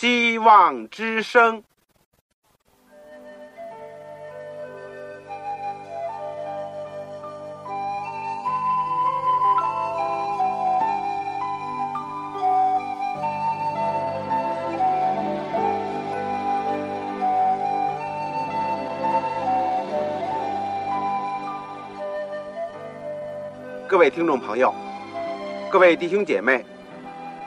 [0.00, 1.62] 希望之声。
[23.86, 24.74] 各位听众朋友，
[25.70, 26.64] 各位弟兄姐妹，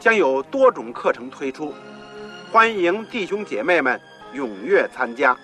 [0.00, 1.74] 将有多种课程推出，
[2.50, 4.00] 欢迎弟兄姐妹们
[4.32, 5.36] 踊跃参加。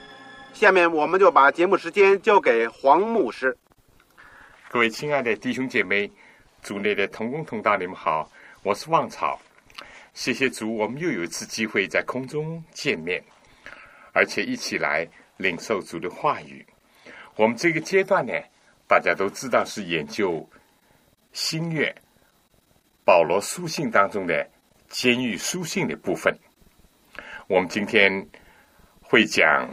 [0.54, 3.54] 下面我们就把节目时间交给黄牧师。
[4.70, 6.10] 各位亲爱的弟兄姐妹，
[6.62, 8.30] 组内的同工同道，你们好，
[8.62, 9.38] 我是旺草。
[10.14, 13.22] 谢谢主，我们又有一次机会在空中见面，
[14.14, 16.64] 而且一起来领受主的话语。
[17.36, 18.32] 我们这个阶段呢，
[18.88, 20.48] 大家都知道是研究。
[21.32, 21.94] 新月
[23.06, 24.50] 保罗书信当中的
[24.88, 26.36] 监狱书信的部分，
[27.46, 28.28] 我们今天
[29.00, 29.70] 会讲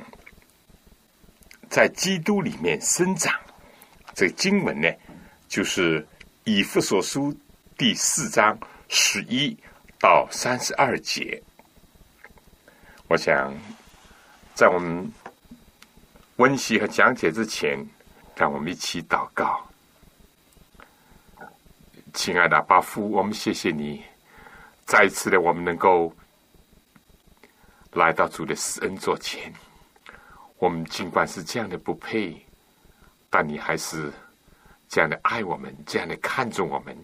[1.67, 3.33] 在基督里面生长。
[4.13, 4.87] 这经文呢，
[5.47, 6.07] 就是
[6.43, 7.35] 以弗所书
[7.75, 8.55] 第四章
[8.87, 9.57] 十一
[9.99, 11.41] 到三十二节。
[13.07, 13.51] 我想
[14.53, 15.11] 在我们
[16.35, 17.83] 温习和讲解之前，
[18.35, 19.67] 让我们一起祷告。
[22.13, 24.03] 亲爱的巴夫，我们谢谢你，
[24.85, 26.13] 再一次的我们能够
[27.93, 29.51] 来到主的施恩座前。
[30.59, 32.39] 我们尽管是这样的不配，
[33.31, 34.13] 但你还是
[34.87, 36.95] 这样的爱我们，这样的看重我们，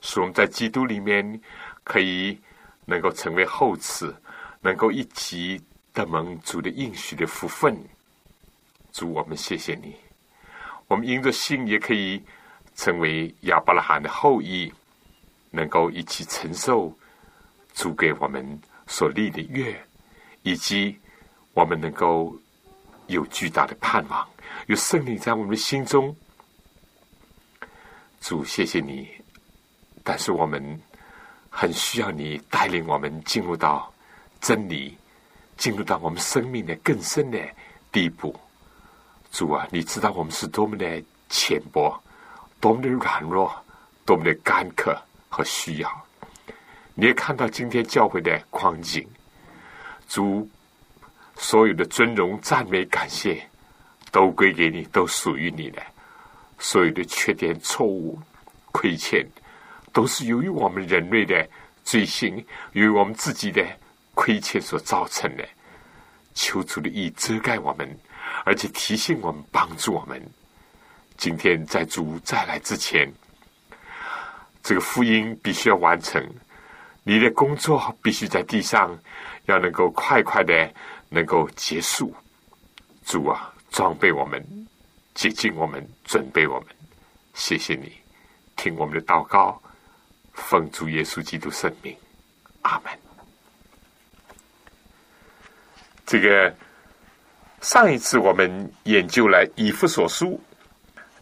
[0.00, 1.40] 使我们在基督里面
[1.84, 2.36] 可以
[2.84, 4.14] 能够成为后赐，
[4.60, 7.80] 能够一起得蒙主的应许的福分。
[8.92, 9.94] 主，我们谢谢你，
[10.88, 12.20] 我们因着信也可以。
[12.76, 14.72] 成为亚伯拉罕的后裔，
[15.50, 16.96] 能够一起承受
[17.74, 18.46] 主给我们
[18.86, 19.74] 所立的约，
[20.42, 20.96] 以及
[21.54, 22.36] 我们能够
[23.06, 24.28] 有巨大的盼望，
[24.66, 26.14] 有圣灵在我们的心中。
[28.20, 29.08] 主，谢谢你，
[30.04, 30.80] 但是我们
[31.48, 33.92] 很需要你带领我们进入到
[34.40, 34.96] 真理，
[35.56, 37.38] 进入到我们生命的更深的
[37.90, 38.38] 地步。
[39.30, 41.98] 主啊，你知道我们是多么的浅薄。
[42.60, 43.54] 多么的软弱，
[44.04, 44.96] 多么的干渴
[45.28, 46.06] 和需要！
[46.94, 49.06] 你也看到今天教会的光景，
[50.08, 50.48] 主
[51.36, 53.46] 所有的尊荣、赞美、感谢，
[54.10, 55.82] 都归给你，都属于你的。
[56.58, 58.18] 所有的缺点、错误、
[58.72, 59.26] 亏欠，
[59.92, 61.46] 都是由于我们人类的
[61.84, 63.62] 罪行，由于我们自己的
[64.14, 65.46] 亏欠所造成的。
[66.32, 67.98] 求主的意遮盖我们，
[68.44, 70.22] 而且提醒我们，帮助我们。
[71.16, 73.10] 今天在主再来之前，
[74.62, 76.22] 这个福音必须要完成。
[77.02, 78.96] 你的工作必须在地上
[79.46, 80.72] 要能够快快的
[81.08, 82.14] 能够结束。
[83.04, 84.44] 主啊，装备我们，
[85.14, 86.68] 接近我们，准备我们。
[87.34, 87.92] 谢谢你，
[88.56, 89.60] 听我们的祷告，
[90.34, 91.96] 奉主耶稣基督圣名，
[92.62, 92.92] 阿门。
[96.04, 96.54] 这个
[97.62, 100.40] 上一次我们研究了以弗所书。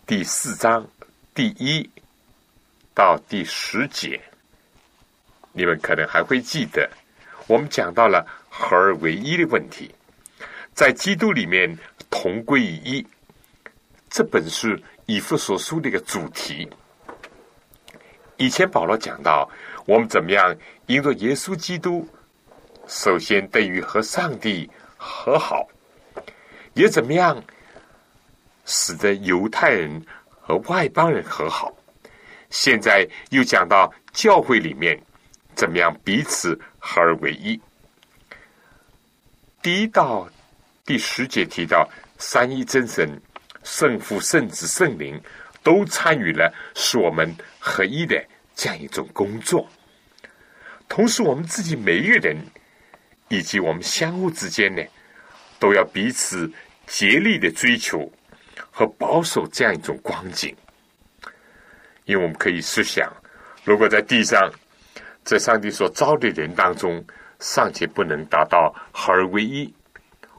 [0.06, 0.86] 第四章
[1.32, 1.88] 第一
[2.92, 4.20] 到第十节，
[5.50, 6.86] 你们可能还会记得，
[7.46, 9.90] 我们讲到了合而为一的问题，
[10.74, 11.78] 在基督里面
[12.10, 13.06] 同归于一。
[14.10, 16.68] 这本是以弗所书的一个主题。
[18.36, 19.50] 以前保罗讲到，
[19.86, 20.54] 我们怎么样
[20.84, 22.06] 因着耶稣基督，
[22.86, 25.66] 首先得与和上帝和好，
[26.74, 27.42] 也怎么样。
[28.64, 31.74] 使得犹太人和外邦人和好。
[32.50, 35.00] 现在又讲到教会里面
[35.54, 37.60] 怎么样彼此合而为一。
[39.60, 40.28] 第一到
[40.84, 41.88] 第十节提到
[42.18, 43.20] 三一真神、
[43.62, 45.20] 圣父、圣子、圣灵
[45.62, 48.22] 都参与了使我们合一的
[48.54, 49.68] 这样一种工作。
[50.86, 52.36] 同时，我们自己每一个人
[53.28, 54.82] 以及我们相互之间呢，
[55.58, 56.52] 都要彼此
[56.86, 58.12] 竭力的追求。
[58.76, 60.52] 和保守这样一种光景，
[62.06, 63.08] 因为我们可以试想，
[63.62, 64.50] 如果在地上，
[65.22, 67.02] 在上帝所招的人当中，
[67.38, 69.72] 尚且不能达到合而为一，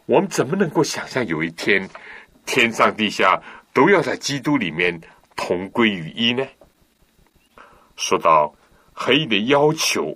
[0.05, 1.89] 我们怎么能够想象有一天
[2.45, 3.41] 天上地下
[3.71, 4.99] 都要在基督里面
[5.37, 6.45] 同归于一呢？
[7.95, 8.53] 说到
[8.93, 10.13] 黑的要求，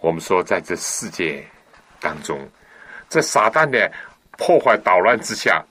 [0.00, 1.46] 我们说在这世界
[2.00, 2.48] 当中，
[3.08, 3.92] 在撒旦的
[4.38, 5.62] 破坏捣乱之下，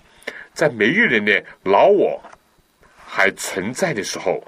[0.60, 2.22] 在每个人的老我
[2.98, 4.44] 还存在的时候，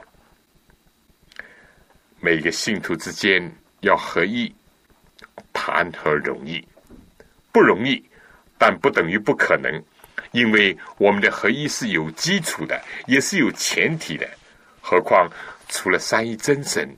[2.19, 3.49] 每个信徒之间
[3.79, 4.53] 要合一，
[5.53, 6.67] 谈何容易？
[7.53, 8.03] 不容易，
[8.57, 9.81] 但不等于不可能，
[10.33, 12.77] 因为我们的合一是有基础的，
[13.07, 14.29] 也是有前提的，
[14.81, 15.31] 何况。
[15.69, 16.93] 除了三一真神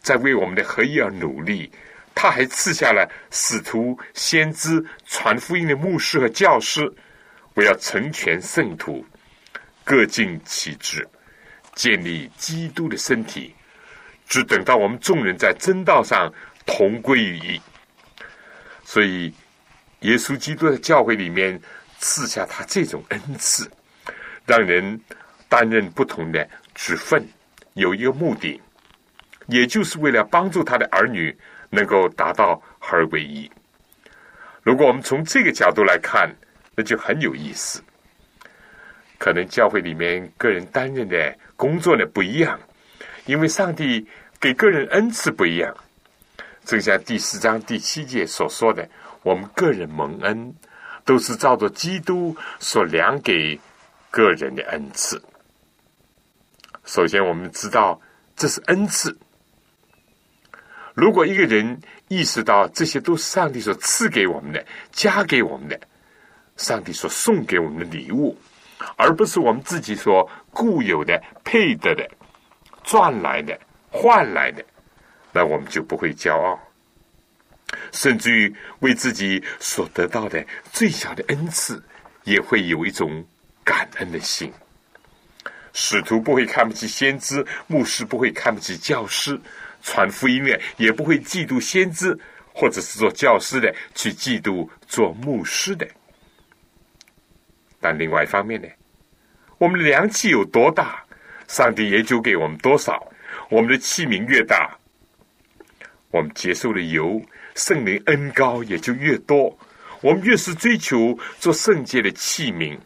[0.00, 1.70] 在为我们的合一而努力，
[2.12, 6.92] 他还赐下了使徒、先知、传福音的牧师和教师，
[7.54, 9.04] 我要成全圣徒，
[9.84, 11.06] 各尽其职，
[11.74, 13.54] 建立基督的身体，
[14.26, 16.32] 只等到我们众人在真道上
[16.64, 17.60] 同归于一。
[18.84, 19.32] 所以，
[20.00, 21.60] 耶稣基督的教会里面
[21.98, 23.70] 赐下他这种恩赐，
[24.46, 25.00] 让人
[25.48, 27.26] 担任不同的职分。
[27.74, 28.60] 有一个目的，
[29.46, 31.36] 也就是为了帮助他的儿女
[31.68, 33.50] 能够达到合而为一。
[34.62, 36.28] 如果我们从这个角度来看，
[36.80, 37.82] 那就很有意思。
[39.18, 42.58] 可能教会里面个人担任的工作呢不一样，
[43.26, 44.08] 因为上帝
[44.40, 45.76] 给个人恩赐不一样。
[46.64, 48.88] 正像第四章第七节所说的，
[49.22, 50.54] 我们个人蒙恩
[51.04, 53.60] 都是照着基督所量给
[54.10, 55.22] 个人的恩赐。
[56.86, 58.00] 首先，我们知道
[58.34, 59.14] 这是恩赐。
[60.94, 61.78] 如果一个人
[62.08, 65.78] 意识到这些都是上帝所赐给我们的、加给我们的，
[66.60, 68.36] 上帝所送给我们的礼物，
[68.96, 72.06] 而不是我们自己所固有的、配得的、
[72.84, 73.58] 赚来的、
[73.90, 74.62] 换来的，
[75.32, 76.60] 那我们就不会骄傲，
[77.92, 81.82] 甚至于为自己所得到的最小的恩赐，
[82.24, 83.24] 也会有一种
[83.64, 84.52] 感恩的心。
[85.72, 89.40] 使徒不会看不起先知，牧师不会看不起教师，
[89.82, 92.14] 传福音的也不会嫉妒先知，
[92.52, 95.88] 或者是做教师的去嫉妒做牧师的。
[97.80, 98.68] 但另外一方面呢，
[99.58, 101.02] 我们的良器有多大，
[101.48, 103.10] 上帝也就给我们多少。
[103.48, 104.70] 我们的器皿越大，
[106.10, 107.20] 我们接受的油
[107.54, 109.58] 圣灵恩高也就越多。
[110.02, 112.78] 我们越是追求做圣洁的器皿。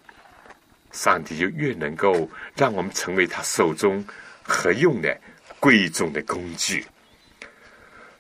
[0.93, 4.05] 上帝就越能够让我们成为他手中
[4.45, 5.21] 合用的
[5.59, 6.85] 贵重的工具。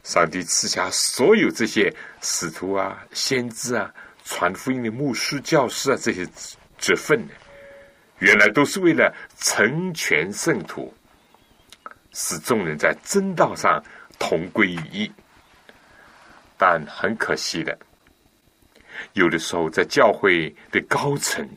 [0.02, 3.94] 上帝赐下所有这些使徒啊、先知啊、
[4.24, 6.26] 传福音的牧师、教师啊这些
[6.84, 7.32] 之分呢，
[8.18, 10.92] 原来都是为了成全圣徒，
[12.12, 13.82] 使众人在真道上
[14.18, 15.10] 同归于一。
[16.58, 17.78] 但很可惜的，
[19.14, 21.48] 有的时候在教会的高层。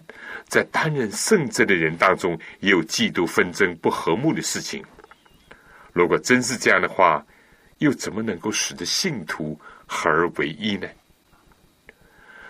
[0.47, 4.81] 在担任圣职的人当中，也有嫉妒、纷争、不和睦的事情。
[5.91, 7.21] 如果真是这样的话，
[7.79, 10.87] 又怎么能够使得信徒合而为一呢？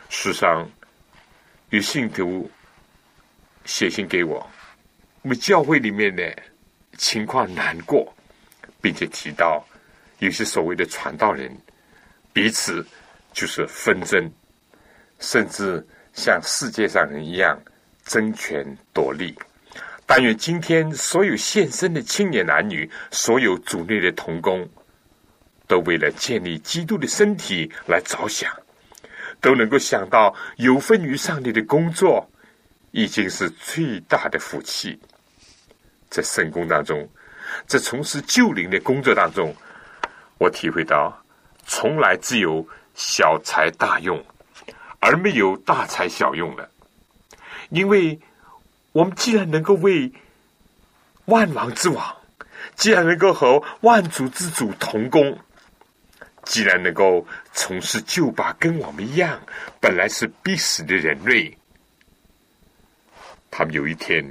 [0.10, 0.70] 世上
[1.72, 2.48] 与信徒
[3.68, 4.50] 写信给我，
[5.22, 6.36] 我们教会里面的
[6.98, 8.12] 情况难过，
[8.82, 9.64] 并且提到
[10.18, 11.56] 有些所谓的传道人
[12.34, 12.84] 彼此
[13.32, 14.32] 就是纷争，
[15.20, 17.56] 甚至像世界上人一样。
[18.06, 19.38] 争权夺利，
[20.06, 24.66] 但愿今天所有现身的青年男女，所有组内的童工，
[25.68, 28.50] 都为了建立基督的身体来着想，
[29.42, 32.26] 都能够想到有份于上帝的工作，
[32.98, 35.00] 已经是最大的福气。
[36.10, 37.08] 在圣工当中，
[37.68, 39.56] 在从事救灵的工作当中，
[40.40, 41.16] 我体会到，
[41.68, 44.20] 从来只有小才大用，
[45.00, 46.68] 而没有大才小用了。
[47.70, 48.20] 因为
[48.94, 50.12] 我们既然能够为
[51.26, 52.18] 万王之王，
[52.76, 55.38] 既然能够和万主之主同工，
[56.46, 59.40] 既然能够从事救拔跟我们一样
[59.80, 61.56] 本来是必死的人类，
[63.58, 64.24] 他们有一天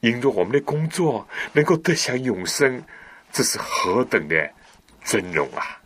[0.00, 2.84] 因着我们的工作能够得享永生，
[3.32, 4.52] 这是何等的
[5.02, 5.80] 尊荣啊！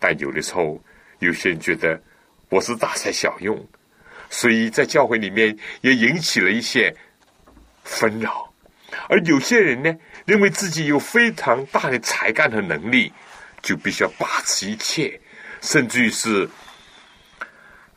[0.00, 0.82] 但有的时候，
[1.20, 2.02] 有些人觉得
[2.48, 3.64] 我是大材小用。
[4.30, 6.92] 所以在教会里面也引起了一些
[7.84, 8.52] 纷扰，
[9.08, 13.12] 而有些人呢，认为自己有非常大的才干和能力，
[13.62, 15.20] 就必须要把持一切，
[15.60, 16.50] 甚至于是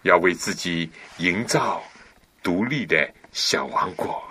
[0.03, 1.81] 要为自己营造
[2.47, 4.23] 独立的小王国，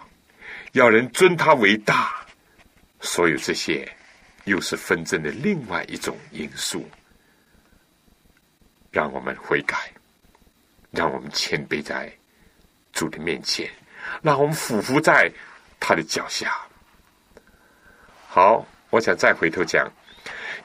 [0.73, 2.27] 要人尊他为大。
[2.99, 3.87] 所有这些，
[4.45, 6.89] 又是纷争的另外一种因素。
[8.91, 9.93] 让我们悔改，
[10.91, 12.11] 让我们谦卑在
[12.91, 13.71] 主的面前，
[14.23, 15.31] 让我们俯伏在
[15.79, 16.57] 他的脚下。
[18.27, 19.87] 好，我想再回头讲，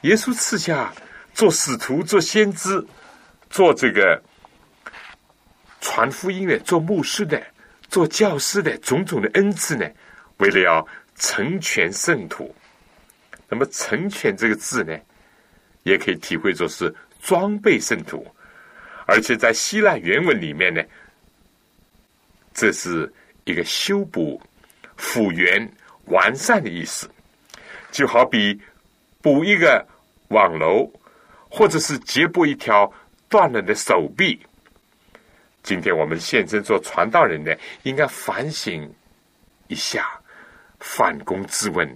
[0.04, 0.90] 耶稣赐下
[1.34, 2.82] 做使徒、做先知、
[3.50, 4.22] 做这个
[5.82, 7.42] 传福音的、做牧师的、
[7.88, 9.84] 做教师的种种的恩赐呢，
[10.38, 10.86] 为了要
[11.16, 12.54] 成全圣徒。
[13.48, 14.96] 那么“成全”这个字呢，
[15.82, 18.24] 也可以体会作是装备圣徒，
[19.06, 20.80] 而且在希腊原文里面呢，
[22.54, 23.12] 这是
[23.44, 24.40] 一个修补、
[24.96, 25.68] 复原、
[26.06, 27.10] 完善的意思。
[27.90, 28.58] 就好比
[29.20, 29.86] 补一个
[30.28, 30.88] 网楼，
[31.50, 32.90] 或者是接补一条
[33.28, 34.40] 断了的手臂。
[35.62, 38.92] 今天我们现身做传道人的，应该反省
[39.68, 40.08] 一下，
[40.80, 41.88] 反躬自问：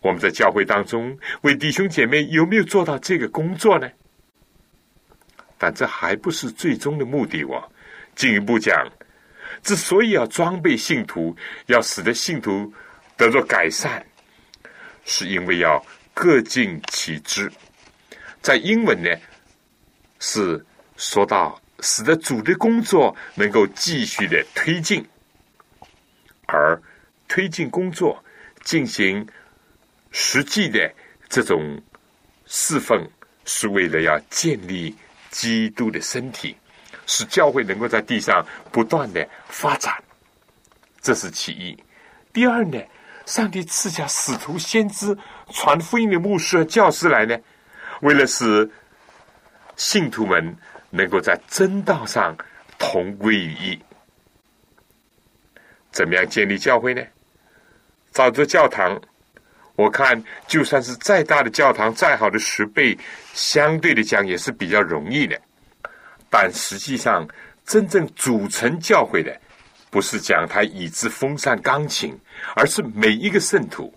[0.00, 3.88] 我们在教会当中为弟兄姐妹有没有做到这个工作呢？
[5.56, 7.44] 但这还不是最终的目的。
[7.44, 7.72] 我
[8.16, 8.84] 进一步讲，
[9.62, 11.36] 之所以要装备信徒，
[11.66, 12.74] 要使得信徒
[13.16, 14.04] 得到改善。
[15.04, 17.48] 是因为要各尽其职，
[18.40, 19.08] 在英文呢
[20.18, 25.06] 是说到使得主的工作能够继续的推进，
[26.46, 26.80] 而
[27.28, 28.24] 推进工作
[28.62, 29.28] 进行
[30.10, 30.90] 实际的
[31.28, 31.78] 这种
[32.46, 33.06] 侍奉，
[33.44, 34.96] 是为了要建立
[35.30, 36.56] 基督的身体，
[37.06, 39.92] 使教会能够在地上不断的发展，
[41.02, 41.76] 这是其一。
[42.32, 42.80] 第二呢？
[43.24, 45.16] 上帝赐下使徒、先知、
[45.52, 47.38] 传福音的牧师和教师来呢，
[48.00, 48.68] 为了使
[49.76, 50.56] 信徒们
[50.90, 52.36] 能够在真道上
[52.78, 53.78] 同归于一。
[55.90, 57.02] 怎么样建立教会呢？
[58.10, 59.00] 造这教堂，
[59.76, 62.96] 我看就算是再大的教堂、再好的石碑，
[63.34, 65.40] 相对的讲也是比较容易的。
[66.30, 67.28] 但实际上，
[67.64, 69.38] 真正组成教会的。
[69.90, 72.18] 不是讲台椅子、风扇、钢琴，
[72.56, 73.92] 而是每一个圣徒，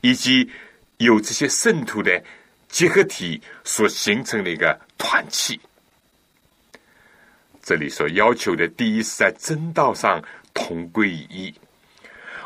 [0.00, 0.50] 以及
[0.96, 2.24] 有这些圣徒的
[2.70, 5.60] 结合体所形成的一个团契。
[7.62, 10.22] 这里所要求的，第一是在真道上
[10.54, 11.54] 同归于一。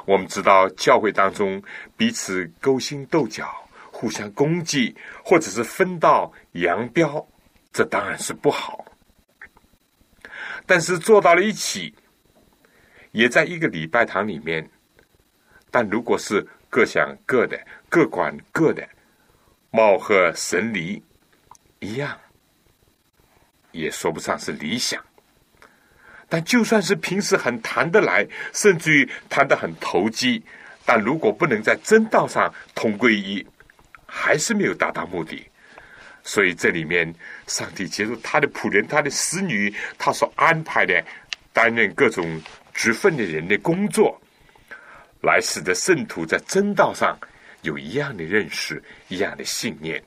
[0.07, 1.63] 我们知道，教会当中
[1.97, 3.49] 彼此勾心斗角、
[3.91, 7.27] 互相攻击，或者是分道扬镳，
[7.73, 8.85] 这当然是不好。
[10.67, 11.95] 但是做到了一起。
[13.13, 14.71] 也在一个礼拜堂里面，
[15.69, 18.89] 但如果是各想各的、各管各的，
[19.73, 21.03] 貌合神离
[21.81, 22.17] 一样，
[23.73, 25.03] 也说不上是理想。
[26.29, 30.43] 但就算是平时很谈得来，甚至于谈得很投机，
[30.85, 33.47] 但如果不能在真道上同归一，
[34.07, 35.45] 还是没有达到目的。
[36.23, 37.13] 所以这里面，
[37.47, 41.05] 上帝接受他的仆人、他的使女，他所安排的
[41.53, 42.41] 担任各种。
[42.73, 44.19] 职分的人的工作，
[45.23, 47.19] 来使得圣徒在真道上
[47.61, 50.03] 有一样的认识、一样的信念。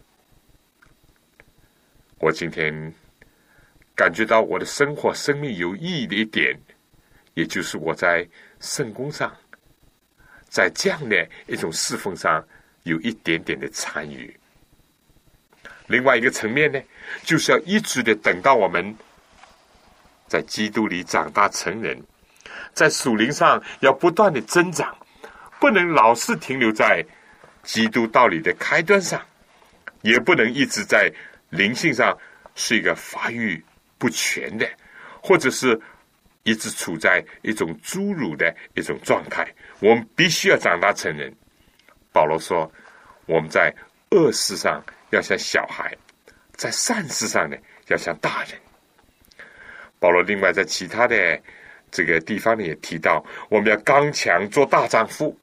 [2.18, 2.74] 我今天
[3.96, 6.60] 感觉到我的生活、生命有意义的一点，
[7.34, 8.28] 也就是我在
[8.60, 9.32] 圣公上，
[10.50, 12.44] 在这样的一种侍奉上
[12.84, 14.36] 有一点点的参与。
[15.88, 16.82] 另外一个层面呢，
[17.24, 18.96] 就是要一直的等到我们
[20.28, 22.02] 在基督里长大成人。
[22.74, 24.96] 在属灵上要不断的增长，
[25.60, 27.06] 不能老是停留在
[27.62, 29.22] 基督道理的开端上，
[30.02, 31.12] 也不能一直在
[31.52, 32.18] 灵性上
[32.56, 33.64] 是一个发育
[34.04, 34.70] 不全的，
[35.22, 35.80] 或者是
[36.44, 39.48] 一直处在一种侏儒的一种状态。
[39.80, 41.34] 我们必须要长大成人。
[42.12, 42.70] 保罗说
[43.26, 43.74] ：“我们在
[44.10, 45.96] 恶事上要像小孩，
[46.52, 47.56] 在善事上呢
[47.88, 48.60] 要像大人。”
[50.02, 51.42] 保罗另外在其他的。
[51.96, 55.40] 这个地方呢也提到，我们要刚强做大丈夫，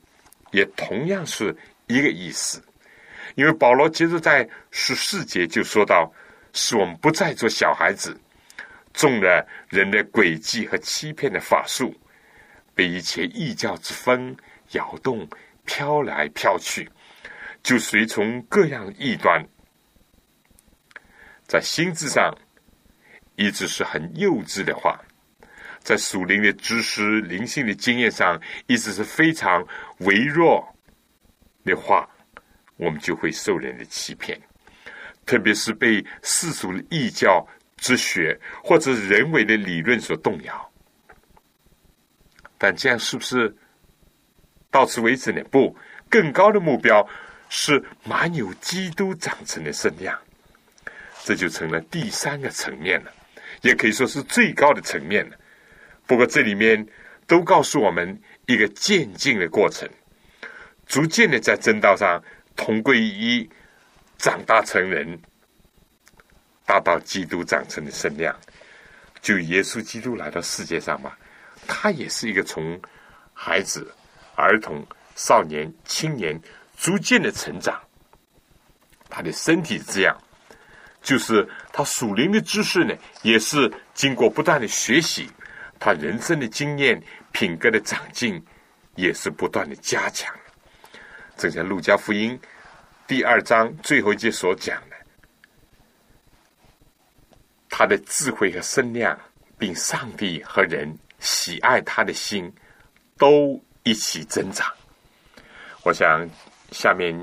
[0.50, 2.61] 也同样是一个意思。
[3.37, 6.12] 因为保罗接着在十四节就说到，
[6.52, 8.21] 使我们不再做小孩子，
[8.92, 11.94] 中了人的诡计和欺骗的法术，
[12.75, 14.37] 被一切异教之风
[14.73, 15.28] 摇动，
[15.64, 16.90] 飘来飘去，
[17.62, 19.44] 就随从各样异端，
[21.47, 22.35] 在心智上
[23.37, 25.00] 一直是很幼稚的话。
[25.82, 29.66] 在属灵的知识、灵性的经验上，一直是非常
[30.00, 30.62] 微弱
[31.64, 32.06] 的话，
[32.76, 34.38] 我们就会受人的欺骗，
[35.25, 37.47] 特别是被世俗的异教
[37.80, 40.70] 之学或者人为的理论所动摇。
[42.56, 43.52] 但这样是不是
[44.70, 45.42] 到此为止呢？
[45.50, 45.76] 不，
[46.08, 47.04] 更高的目标
[47.49, 50.16] 是满有基督长成的圣量，
[51.25, 53.10] 这就成了第三个层面了。
[53.62, 55.37] 也可以说是最高的层面了。
[56.06, 56.87] 不过这里面
[57.26, 59.88] 都告诉我们一个渐进的过程，
[60.87, 62.22] 逐渐的在正道上
[62.56, 63.50] 同归于一，
[64.18, 65.18] 长大成人，
[66.70, 68.32] 大到基督长成的身量。
[69.20, 71.10] 就耶稣基督来到世界上嘛，
[71.66, 72.80] 他也是一个从
[73.34, 73.92] 孩子、
[74.36, 74.86] 儿童、
[75.16, 76.40] 少年、青年
[76.76, 77.76] 逐渐的成长。
[79.08, 80.16] 他的身体这样，
[81.02, 85.28] 就是他属灵的知识呢，也是经过不断的学习，
[85.80, 88.40] 他人生的经验、品格的长进，
[88.94, 90.32] 也是不断的加强。
[91.36, 92.38] 正像路加福音
[93.08, 94.80] 第二章最后一节所讲，
[97.80, 99.18] 他的智慧和身量，
[99.56, 102.52] 并上帝和人喜爱他的心，
[103.16, 104.70] 都一起增长。
[105.82, 106.28] 我想
[106.72, 107.18] 下面。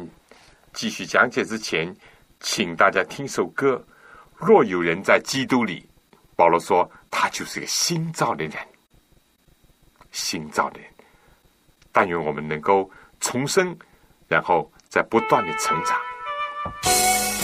[0.73, 1.95] 继续讲解之前，
[2.39, 3.83] 请大家听首歌。
[4.35, 5.87] 若有人在基督里，
[6.35, 8.53] 保罗说他就是个新造的人，
[10.11, 10.89] 新造的人。
[11.91, 13.77] 但愿我们能够重生，
[14.27, 17.36] 然后再不断的成长。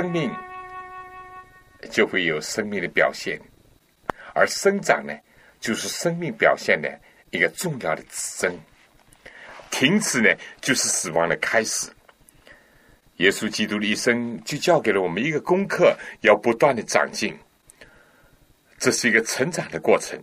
[0.00, 0.32] 生命
[1.90, 3.36] 就会有生命的表现，
[4.32, 5.12] 而生长呢，
[5.58, 6.88] 就是生命表现的
[7.32, 8.56] 一个重要的指针。
[9.72, 11.90] 停止呢，就是死亡的开始。
[13.16, 17.36] 耶稣基督的一生就教给了我们一个功课，要不断的长进。
[18.78, 20.16] 这是一个成长的过程。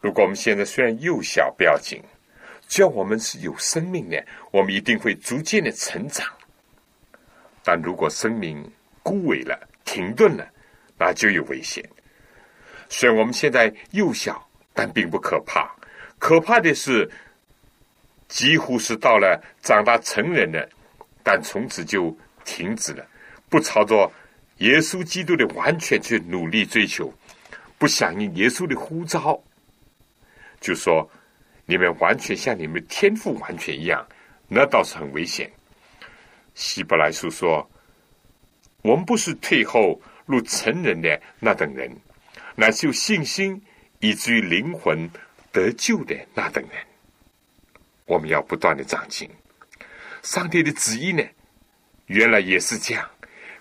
[0.00, 2.02] 如果我们现在虽然幼小不要紧，
[2.66, 6.26] 只要我们是有生命的，我们一定会逐渐的成长。
[7.70, 8.68] 但如果生命
[9.04, 10.44] 枯萎了、停顿了，
[10.98, 11.88] 那就有危险。
[12.88, 15.72] 虽然我们现在幼小，但并不可怕。
[16.18, 17.08] 可怕的是，
[18.26, 20.68] 几乎是到了长大成人了，
[21.22, 22.12] 但从此就
[22.44, 23.06] 停止了，
[23.48, 24.10] 不朝着
[24.56, 27.14] 耶稣基督的完全去努力追求，
[27.78, 29.40] 不响应耶稣的呼召，
[30.60, 31.08] 就说
[31.66, 34.04] 你们完全像你们天赋完全一样，
[34.48, 35.48] 那倒是很危险。
[36.60, 37.66] 希伯来书说，
[38.82, 41.90] 我们不是退后入成人的那等人。
[42.54, 43.58] 乃是有信心
[44.00, 45.08] 以至于灵魂
[45.50, 46.72] 得救的那等人，
[48.04, 49.28] 我们要不断的长进。
[50.22, 51.24] 上帝的旨意呢，
[52.04, 53.08] 原来也是这样，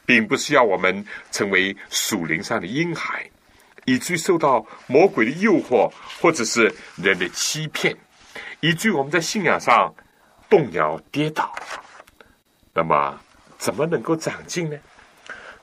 [0.05, 3.25] 并不是要我们成为属灵上的婴孩，
[3.85, 7.95] 以至于受到魔鬼的诱惑或者是人的欺骗，
[8.59, 9.95] 以至于我们在信仰上
[10.49, 11.55] 动摇跌倒。
[12.73, 13.19] 那么，
[13.57, 14.77] 怎么能够长进呢？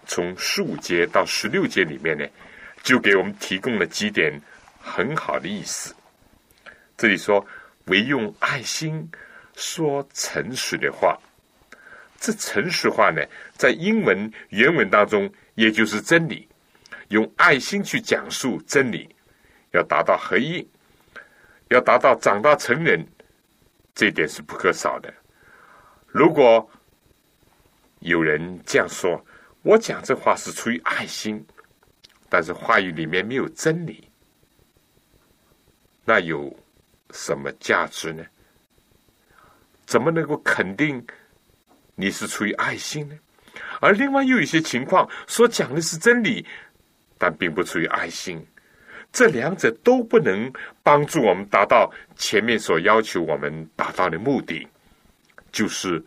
[0.07, 2.25] 从十五节到十六节里面呢？
[2.83, 4.40] 就给我们提供了几点
[4.81, 5.95] 很好的意思。
[6.97, 7.45] 这里说，
[7.87, 9.11] 唯用爱心
[9.55, 11.19] 说诚实的话。
[12.19, 13.21] 这诚实话呢，
[13.55, 16.49] 在英文原文当中，也就是真理。
[17.09, 19.14] 用爱心去讲述真理，
[19.73, 20.69] 要达到合一，
[21.69, 23.07] 要达到长大成人，
[23.95, 25.12] 这点是不可少的。
[26.07, 26.69] 如果
[28.07, 29.23] 有人这样说，
[29.62, 31.45] 我讲这话是出于爱心。
[32.29, 34.09] 但是话语里面没有真理，
[36.05, 36.53] 那有
[37.12, 38.25] 什么价值呢？
[39.87, 41.05] 怎么能够肯定
[41.95, 43.16] 你是出于爱心呢？
[43.81, 46.45] 而另外又有一些情况所讲的是真理，
[47.16, 48.45] 但并不出于爱心，
[49.12, 54.66] 这两者都不能帮助我们达到前面所要求我们达到的目的，
[55.53, 56.05] 就是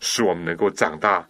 [0.00, 1.28] 使我们能够长大，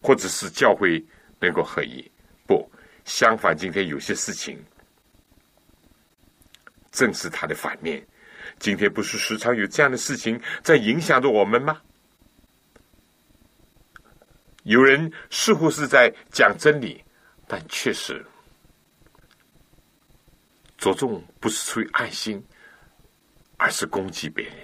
[0.00, 1.04] 或者是教会
[1.40, 2.10] 能够合一。
[2.46, 2.70] 不，
[3.04, 4.62] 相反，今天有些事情
[6.90, 8.06] 正是它的反面。
[8.58, 11.80] 今天不是时常有这样的事情在影响着我们吗？
[14.64, 17.02] 有人似乎是在讲真理，
[17.48, 18.24] 但确实
[20.76, 22.44] 着重不是出于爱心，
[23.56, 24.54] 而是攻击别人。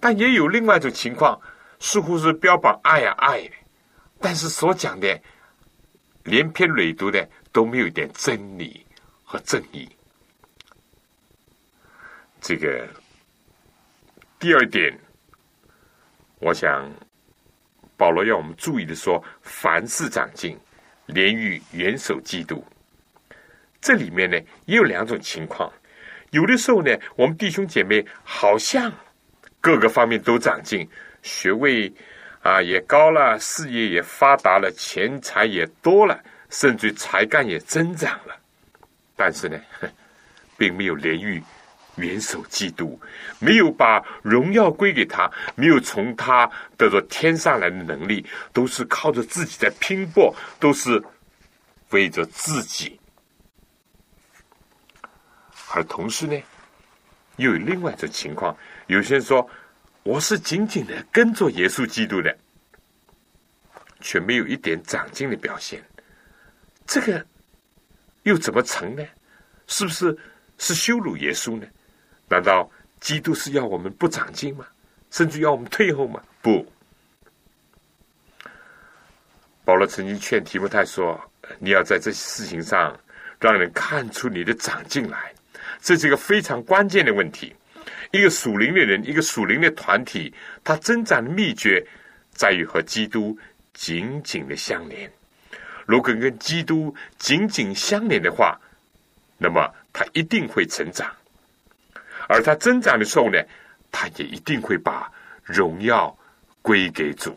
[0.00, 1.40] 但也有另外一种情况，
[1.78, 3.50] 似乎是标榜爱啊爱，
[4.18, 5.20] 但是所讲的。
[6.24, 8.84] 连篇累牍的都没有一点真理
[9.24, 9.88] 和正义。
[12.42, 12.86] 这个
[14.38, 14.96] 第二点，
[16.38, 16.92] 我想
[17.96, 20.58] 保罗要我们注意的说：凡事长进，
[21.06, 22.62] 连于元首基督。
[23.80, 25.72] 这里面呢也有两种情况，
[26.32, 28.92] 有的时候呢，我们弟兄姐妹好像
[29.60, 30.88] 各个方面都长进，
[31.22, 31.92] 学位。
[32.42, 36.18] 啊，也高了，事业也发达了，钱财也多了，
[36.48, 38.34] 甚至才干也增长了。
[39.14, 39.60] 但是呢，
[40.56, 41.42] 并没有连于
[41.96, 42.98] 元首基督，
[43.38, 50.98] 没有把荣耀归给他，没有从他得到天上来的能力，都是靠着自己在拼搏，都是
[51.90, 52.98] 为着自己。
[55.74, 56.42] 而同时呢，
[57.36, 58.56] 又有另外一种情况，
[58.90, 59.48] 有些人说。
[60.02, 62.34] 我是紧紧的跟着耶稣基督的，
[64.00, 65.78] 却没有一点长进的表现，
[66.86, 67.24] 这个
[68.22, 69.06] 又怎么成呢？
[69.66, 70.16] 是不是
[70.56, 71.66] 是羞辱耶稣呢？
[72.30, 74.66] 难道基督是要我们不长进吗？
[75.10, 76.22] 甚至要我们退后吗？
[76.40, 76.66] 不。
[79.66, 81.20] 保罗曾经劝提摩太说
[81.60, 82.98] ：“你要在这些事情上
[83.38, 85.34] 让人看出你的长进来，
[85.78, 87.54] 这是一个非常关键的问题。”
[88.12, 91.84] 一个属灵的人，一个属灵的团体，他增长的秘诀
[92.32, 93.38] 在于和基督
[93.72, 95.10] 紧紧的相连。
[95.86, 98.60] 如果跟基督紧紧相连的话，
[99.38, 101.10] 那么他一定会成长。
[102.28, 103.40] 而他增长的时候呢，
[103.92, 105.10] 他也一定会把
[105.42, 106.16] 荣耀
[106.62, 107.36] 归给主。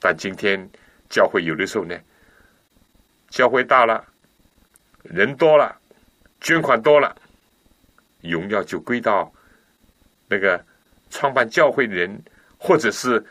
[0.00, 0.68] 但今天
[1.08, 1.98] 教会有的时候呢，
[3.30, 4.04] 教会大了，
[5.02, 5.78] 人多了，
[6.40, 7.16] 捐款多了。
[8.22, 9.32] 荣耀就归到
[10.28, 10.64] 那个
[11.10, 12.22] 创办教会的人，
[12.56, 13.24] 或者是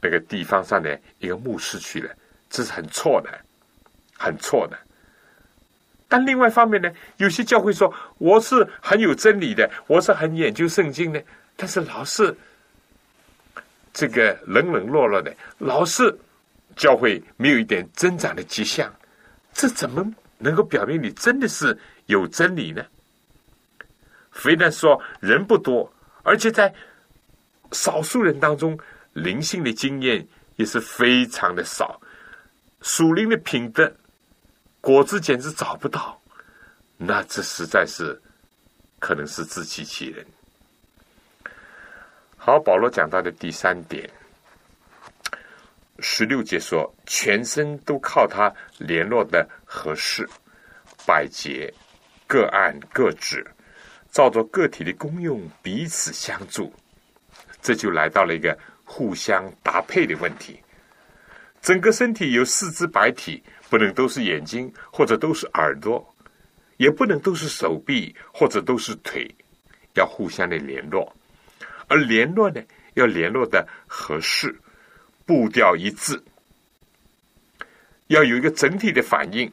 [0.00, 2.10] 那个地方上的一个牧师去了，
[2.48, 3.30] 这是很错的，
[4.16, 4.78] 很错的。
[6.08, 11.22] 但另外一方面呢，有些教会说我是很有真理的，我是很研究圣经的，
[11.56, 12.36] 但是老是
[13.92, 16.14] 这个冷冷落落的，老是
[16.76, 18.94] 教会没有一点增长的迹象，
[19.54, 20.04] 这怎么
[20.38, 22.84] 能够表明你真的是有真理呢？
[24.32, 25.88] 非但说人不多，
[26.24, 26.74] 而且在
[27.70, 28.76] 少数人当中，
[29.12, 32.00] 灵性的经验也是非常的少。
[32.80, 33.90] 属灵的品德
[34.80, 36.20] 果子简直找不到，
[36.96, 38.20] 那这实在是
[38.98, 40.26] 可能是自欺欺人。
[42.36, 44.10] 好，保罗讲到的第三点，
[46.00, 50.28] 十六节说，全身都靠他联络的合适，
[51.06, 51.72] 百节
[52.26, 53.46] 各按各职，
[54.12, 56.72] 照着个体的功用彼此相助，
[57.62, 60.60] 这就来到了一个互相搭配的问题。
[61.62, 66.14] 整个身体有四肢百体，不能都是眼睛或者都是耳朵，
[66.76, 69.26] 也不能都是手臂或者都是腿，
[69.94, 71.10] 要互相的联络。
[71.88, 72.62] 而联络呢，
[72.94, 74.54] 要联络的合适，
[75.24, 76.22] 步调一致，
[78.08, 79.50] 要有一个整体的反应，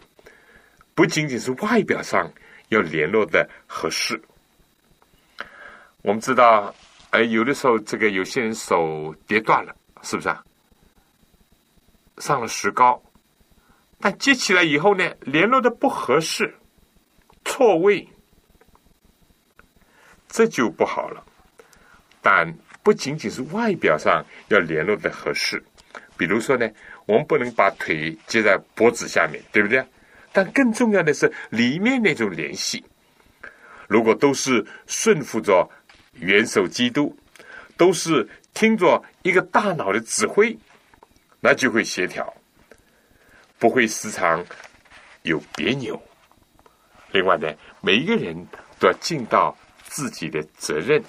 [0.94, 2.30] 不仅仅是外表上
[2.68, 4.22] 要联络的合适。
[6.10, 6.74] 我们知道，
[7.12, 10.44] 哎，有的时候这个有些人手跌断了，是不是啊？
[12.18, 13.00] 上了石膏，
[14.00, 16.52] 但接起来以后呢，联络的不合适，
[17.46, 18.10] 错位，
[20.28, 21.24] 这就不好了。
[22.24, 25.64] 但不仅仅是外表上要联络的合适，
[26.18, 26.68] 比如说呢，
[27.06, 29.86] 我们不能把腿接在脖子下面，对不对？
[30.34, 32.84] 但更重要的是里面那种联系，
[33.88, 35.70] 如果都是顺服着
[36.20, 37.16] 元首基督，
[37.78, 40.58] 都是听着一个大脑的指挥，
[41.40, 42.34] 那就会协调，
[43.58, 44.46] 不会时常
[45.24, 46.02] 有别扭。
[47.12, 47.52] 另外呢，
[47.82, 48.36] 每一个人
[48.80, 51.04] 都要尽到自己的责任。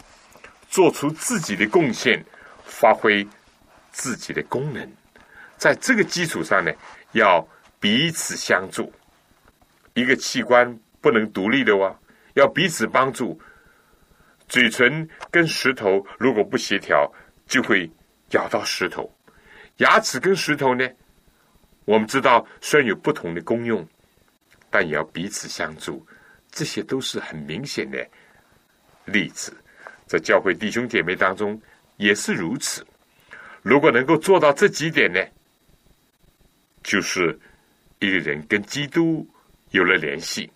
[0.72, 2.24] 做出自己的贡献，
[2.64, 3.26] 发挥
[3.90, 4.88] 自己的功能，
[5.56, 6.70] 在这个基础上呢，
[7.10, 7.44] 要
[7.80, 8.92] 彼此相助。
[9.94, 11.92] 一个器官不能独立的哇，
[12.34, 13.36] 要彼此帮助。
[14.50, 17.10] 嘴唇跟石头如果不协调，
[17.46, 17.88] 就会
[18.30, 19.08] 咬到石头。
[19.76, 20.86] 牙齿跟石头呢，
[21.84, 23.86] 我们知道虽然有不同的功用，
[24.68, 26.04] 但也要彼此相助。
[26.50, 28.04] 这些都是很明显的
[29.04, 29.56] 例子。
[30.04, 31.58] 在教会弟兄姐妹当中
[31.96, 32.84] 也是如此。
[33.62, 35.24] 如果能够做到这几点呢，
[36.82, 37.38] 就是
[38.00, 39.24] 一个人跟基督
[39.70, 40.50] 有了联系，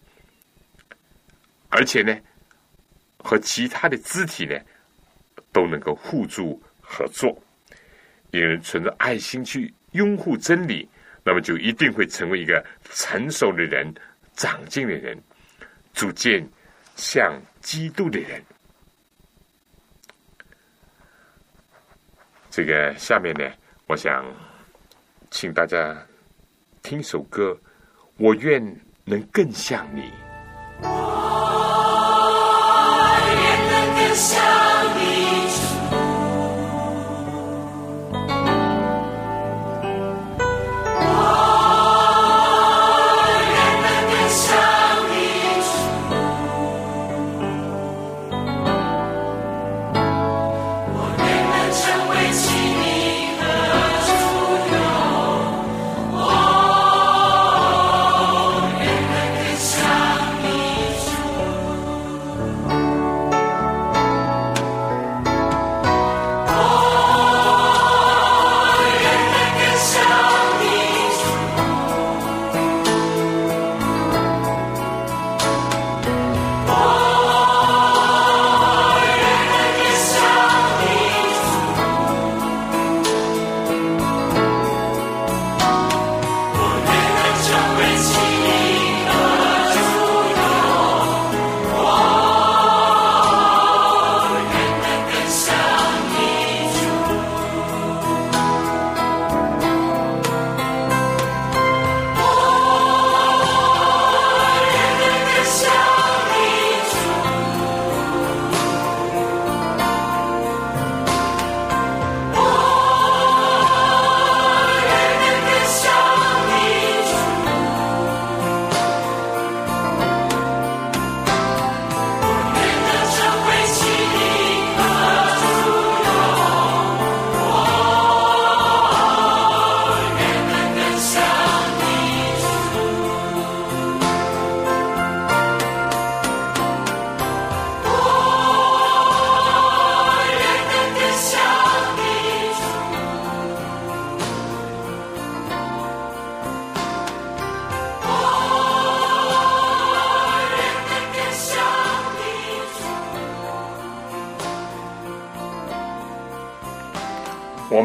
[1.69, 2.19] 而且呢，
[3.25, 4.57] 和其他的肢体呢
[5.51, 7.37] 都能够互助合作。
[8.31, 10.89] 因为存着爱心去拥护真理，
[11.23, 13.95] 那么就一定会成为一个成熟的人、
[14.35, 15.17] 长进的人，
[15.93, 16.45] 逐渐
[16.97, 18.43] 像基督的人。
[22.51, 23.49] 这个下面呢，
[23.87, 24.25] 我想
[25.31, 25.97] 请大家
[26.83, 27.57] 听首歌，
[28.17, 28.61] 我愿
[29.05, 30.11] 能更像你。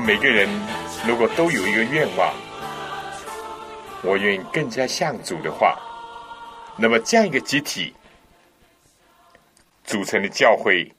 [0.09, 0.49] 每个人
[1.07, 2.33] 如果都有一个愿望，
[4.01, 5.77] 我愿更加像主的话，
[6.79, 7.93] 那么这样一个集体
[9.83, 10.91] 组成的教会，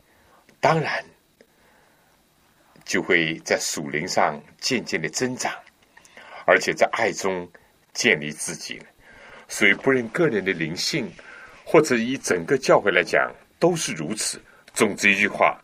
[0.61, 1.05] 当然
[2.85, 5.53] 就会在属灵上渐渐的增长，
[6.46, 7.51] 而且在爱中
[7.92, 8.81] 建立自己。
[9.49, 11.11] 所以，不论个人的灵性，
[11.64, 14.40] 或者以整个教会来讲，都是如此。
[14.73, 15.61] 总之一句话：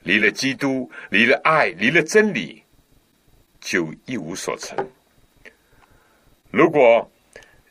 [0.00, 2.63] 离了基督，离了爱，离了真理，
[3.64, 4.76] 就一无所成。
[6.50, 7.10] 如果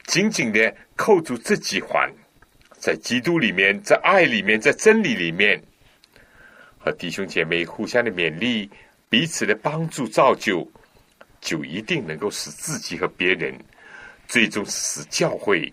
[0.08, 2.12] 紧紧的扣住这几环，
[2.80, 5.62] 在基督里面，在爱里面，在真理里面，
[6.80, 8.68] 和弟兄姐妹互相的勉励，
[9.08, 10.68] 彼此的帮助造就，
[11.40, 13.56] 就一定能够使自己和别人，
[14.28, 15.72] 最终使教会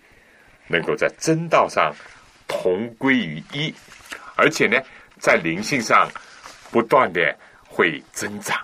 [0.69, 1.93] 能够在真道上
[2.47, 3.75] 同归于一，
[4.37, 4.77] 而且呢，
[5.19, 6.09] 在灵性上
[6.71, 7.35] 不断的
[7.67, 8.61] 会增长。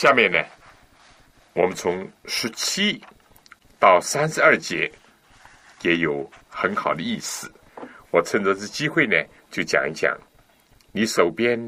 [0.00, 0.38] 下面呢？
[1.54, 3.02] 我们从十七
[3.80, 4.88] 到三十二节
[5.82, 7.52] 也有很好的意思。
[8.12, 9.16] 我趁着这机会呢，
[9.50, 10.16] 就讲一讲：
[10.92, 11.58] 你手边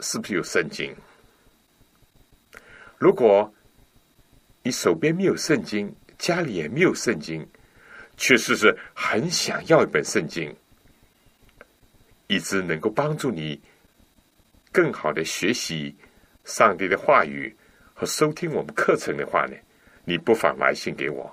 [0.00, 0.94] 是不是有圣经？
[2.98, 3.50] 如果
[4.62, 7.48] 你手边没有圣经，家里也没有圣经，
[8.18, 10.54] 确实是很想要一本圣经，
[12.26, 13.58] 一直能够帮助你
[14.70, 15.96] 更好的学习
[16.44, 17.56] 上帝的话语。
[18.00, 19.56] 和收听我们课程的话呢，
[20.04, 21.28] 你不妨来信给我，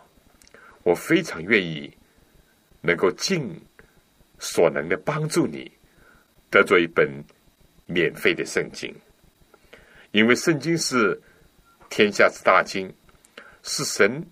[0.81, 1.95] 我非常愿意
[2.81, 3.47] 能够尽
[4.39, 5.71] 所能的帮助你
[6.49, 7.07] 得着一本
[7.85, 8.91] 免费的圣经，
[10.09, 11.21] 因为圣经是
[11.87, 12.91] 天下之大经，
[13.61, 14.25] 是神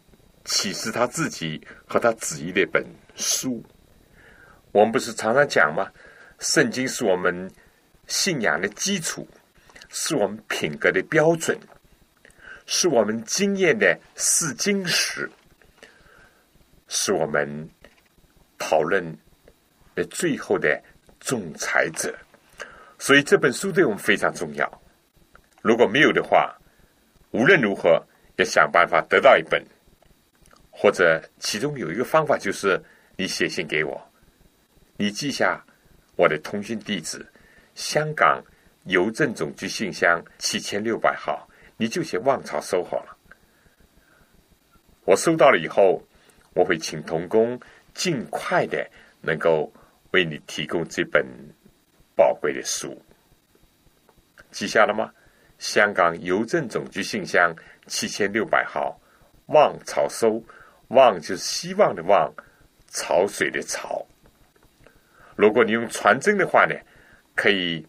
[0.44, 2.84] 启示他自己和他旨意的一本
[3.16, 3.64] 书。
[4.72, 5.88] 我们不是常常讲吗？
[6.40, 7.48] 圣经是我们
[8.08, 9.28] 信仰的基础，
[9.90, 11.56] 是我们品格的标准。
[12.66, 15.30] 是我们经验的试金石，
[16.88, 17.70] 是我们
[18.58, 19.04] 讨论
[19.96, 20.82] 的最后的
[21.20, 22.16] 仲裁者。
[22.98, 24.82] 所以这本书对我们非常重要。
[25.62, 26.56] 如果没有的话，
[27.32, 28.02] 无论如何
[28.38, 29.62] 要想办法得到一本，
[30.72, 32.82] 或者其中有一个方法就是
[33.18, 34.02] 你写信给我，
[34.96, 35.62] 你记下
[36.16, 37.26] 我的通讯地址：
[37.76, 38.42] 香港
[38.86, 41.46] 邮政总局信箱七千六百号。
[41.84, 43.18] 你就写望潮收好了。
[45.04, 46.02] 我收到了以后，
[46.56, 47.60] 我会请童工
[47.94, 49.70] 尽快的能够
[50.12, 51.26] 为你提供这本
[52.16, 52.98] 宝贵的书。
[54.50, 55.12] 记下了吗？
[55.60, 57.54] 香港邮政总局信箱
[57.86, 58.98] 七千六百号，
[59.48, 60.42] 望潮收。
[60.88, 62.34] 望就是希望的望，
[62.88, 64.06] 潮水的潮。
[65.36, 66.76] 如果你用传真的话呢，
[67.36, 67.86] 可以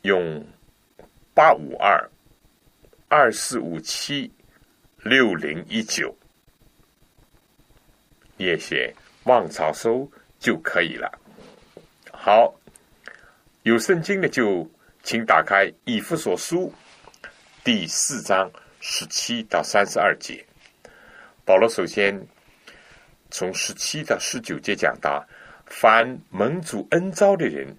[0.00, 0.42] 用
[1.34, 2.10] 八五二。
[3.10, 4.30] 二四五七
[4.98, 6.14] 六零一九，
[8.36, 8.94] 也写
[9.24, 10.06] 望潮收
[10.38, 11.10] 就可以了。
[12.12, 12.54] 好，
[13.62, 14.70] 有圣经的就
[15.02, 16.70] 请打开以弗所书
[17.64, 20.44] 第四章十七到三十二节。
[21.46, 22.14] 保罗首先
[23.30, 25.26] 从十七到十九节讲到：
[25.64, 27.74] 凡蒙主恩招的人，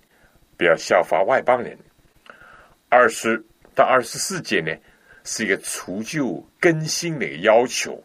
[0.57, 1.77] 不要效法外邦人。
[2.89, 3.37] 二十
[3.75, 4.75] 到二十四节呢？
[5.31, 8.03] 是一个除旧更新的一个要求。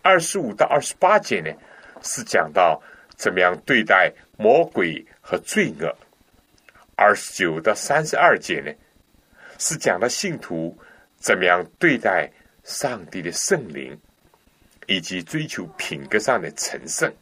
[0.00, 1.52] 二十五到二十八节呢，
[2.00, 2.82] 是讲到
[3.16, 5.94] 怎么样对待魔鬼和罪恶。
[6.96, 8.72] 二十九到三十二节呢，
[9.58, 10.74] 是讲到信徒
[11.18, 12.32] 怎么样对待
[12.64, 13.94] 上帝的圣灵，
[14.86, 17.12] 以及追求品格上的成圣。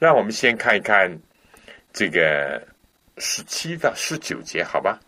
[0.00, 1.16] 让我们先看一看
[1.92, 2.60] 这个
[3.18, 4.98] 十七到十九节，好吧？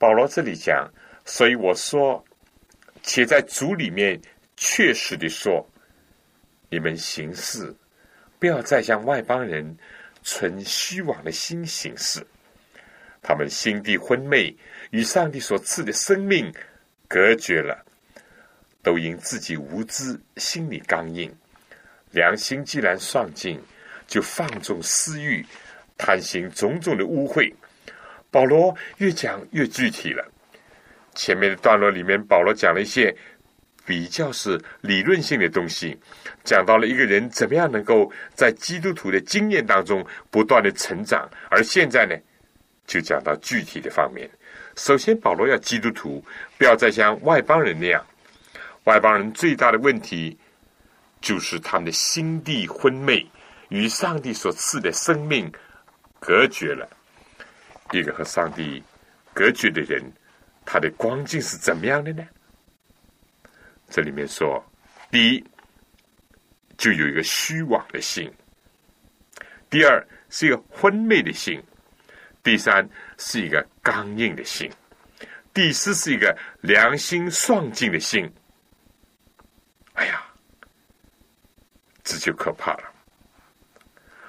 [0.00, 0.90] 保罗这里讲。
[1.24, 2.24] 所以我说，
[3.02, 4.20] 且在主里面
[4.56, 5.66] 确实的说，
[6.68, 7.74] 你们行事
[8.38, 9.76] 不要再像外邦人
[10.22, 12.26] 存虚妄的心行事。
[13.22, 14.54] 他们心地昏昧，
[14.90, 16.52] 与上帝所赐的生命
[17.06, 17.84] 隔绝了，
[18.82, 21.30] 都因自己无知，心里刚硬，
[22.12, 23.60] 良心既然丧尽，
[24.06, 25.44] 就放纵私欲，
[25.98, 27.52] 贪行种种的污秽。
[28.30, 30.26] 保罗越讲越具体了。
[31.14, 33.14] 前面的段落里面，保罗讲了一些
[33.84, 35.98] 比较是理论性的东西，
[36.44, 41.28] 讲到了一个人怎么样能够在基督徒的经验当中不断的成长。
[41.50, 42.14] 而现在呢，
[42.86, 44.30] 就讲到具体的方面。
[44.76, 46.24] 首先，保罗要基督徒
[46.56, 48.04] 不要再像外邦人那样。
[48.84, 50.38] 外邦人最大的问题
[51.20, 53.26] 就是他们的心地昏昧，
[53.68, 55.52] 与上帝所赐的生命
[56.20, 56.88] 隔绝了。
[57.90, 58.82] 一个和上帝
[59.34, 60.00] 隔绝的人。
[60.64, 62.26] 他的光景是怎么样的呢？
[63.88, 64.64] 这里面说，
[65.10, 65.44] 第一
[66.76, 68.30] 就有一个虚妄的心；
[69.68, 71.60] 第二是一个昏昧的心；
[72.42, 72.88] 第三
[73.18, 74.70] 是一个刚硬的心；
[75.52, 78.32] 第四是一个良心丧尽的心。
[79.94, 80.22] 哎呀，
[82.04, 82.84] 这就可怕了。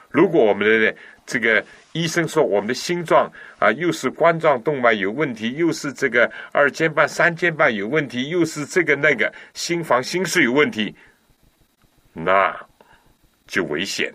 [0.10, 0.96] 如果我们的
[1.32, 10.94] 这个医生说我们的心脏啊，又是冠状动脉有问题，又是这个二尖瓣、三尖瓣有问题，又是这个那个心房、心室有问题，
[12.12, 12.54] 那
[13.48, 14.14] 就危险。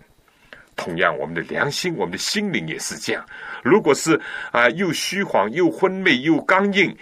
[0.75, 3.25] 同样，我们的良心、我们的心灵也是这样。
[3.63, 6.95] 如果是啊，又虚晃、又昏昧、又刚硬、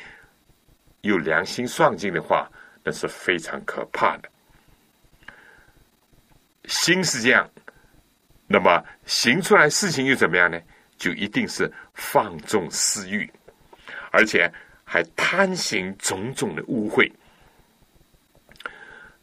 [1.01, 2.49] 又良心丧尽的话，
[2.85, 4.29] 那是非常可怕的。
[6.67, 7.49] 心是这样。
[8.47, 10.59] 那么行出来事情又怎么样呢？
[10.97, 13.29] 就一定是放纵私欲，
[14.11, 14.49] 而且
[14.83, 17.11] 还贪行种种的污秽。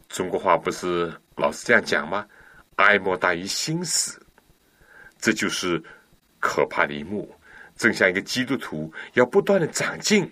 [0.07, 2.27] 中国话不是老是这样讲吗？
[2.75, 4.21] 哀莫大于心死，
[5.17, 5.81] 这就是
[6.39, 7.33] 可怕的一幕。
[7.75, 10.31] 正像一个基督徒要不断的长进，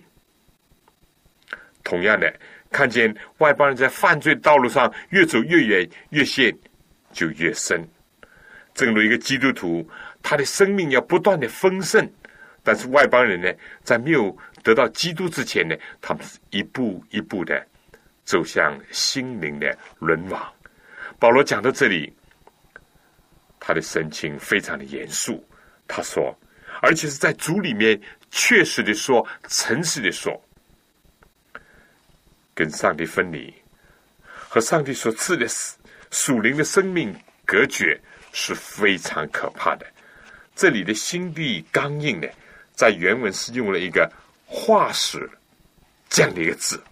[1.82, 2.32] 同样的，
[2.70, 6.56] 看见外邦人在犯罪道路上越走越远，越陷
[7.10, 7.84] 就越深。
[8.74, 9.86] 正如一个基督徒，
[10.22, 12.10] 他的生命要不断的丰盛，
[12.62, 13.52] 但是外邦人呢，
[13.84, 17.66] 在没有得到基督之前呢，他们是一步一步的
[18.24, 20.52] 走向心灵的沦亡。
[21.18, 22.12] 保罗讲到这里，
[23.60, 25.46] 他的神情非常的严肃。
[25.86, 26.34] 他说，
[26.80, 28.00] 而且是在主里面
[28.30, 30.42] 确实的说，诚实的说，
[32.54, 33.52] 跟上帝分离，
[34.24, 35.46] 和上帝所赐的
[36.10, 37.14] 属灵的生命
[37.44, 38.00] 隔绝。
[38.32, 39.86] 是非常可怕的。
[40.54, 42.26] 这里的心地刚硬呢，
[42.74, 44.10] 在原文是用了一个
[44.44, 45.30] “化石”
[46.10, 46.82] 这样的一个字，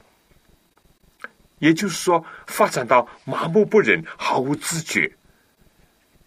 [1.59, 5.11] 也就是说，发展到麻木不仁、毫无知觉，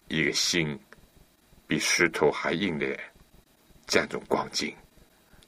[0.06, 0.78] 一个心
[1.66, 2.86] 比石头还硬的
[3.86, 4.72] 这样一种光景，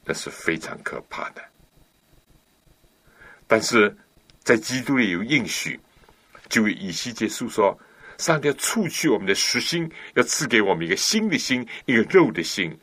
[0.05, 1.43] 那是非常可怕的。
[3.47, 3.97] 但是
[4.43, 5.79] 在基督里有应许，
[6.49, 7.79] 就以西结书说。
[8.19, 12.75] 上帝要除去我们的实心，要赐给我们一个新的心，一个肉的心，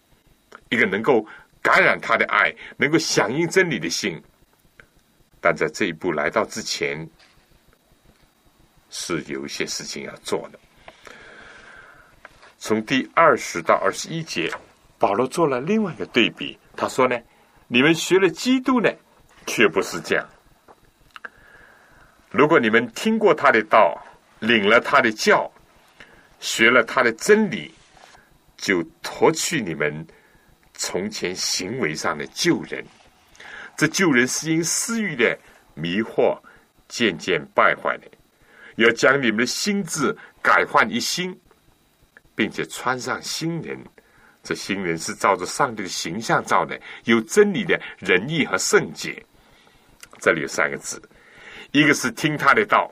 [0.69, 1.25] 一个能够
[1.61, 4.21] 感染他的爱，能够响应真理的心。
[5.41, 7.09] 但在这一步来到之前，
[8.91, 10.59] 是有一些事情要做的。
[12.59, 14.51] 从第二十到二十一节，
[14.99, 16.57] 保罗做了另外一个对比。
[16.77, 17.19] 他说呢
[17.67, 18.89] ：“你们学了基督呢，
[19.47, 20.29] 却不是这样。
[22.29, 23.99] 如果你们听过他的道。”
[24.43, 25.49] 领了他的教，
[26.41, 27.73] 学了他的真理，
[28.57, 30.05] 就脱去你们
[30.73, 32.85] 从前行为上的旧人。
[33.77, 35.39] 这旧人是因私欲的
[35.75, 36.37] 迷惑
[36.89, 38.07] 渐渐败坏的，
[38.75, 41.39] 要将你们的心智改换一新，
[42.35, 43.79] 并且穿上新人。
[44.43, 49.25] 这新人是照着上帝的形象造的，有真理的仁义和圣洁。
[50.19, 51.01] 这里有三个字，
[51.71, 52.91] 一个是听他的道。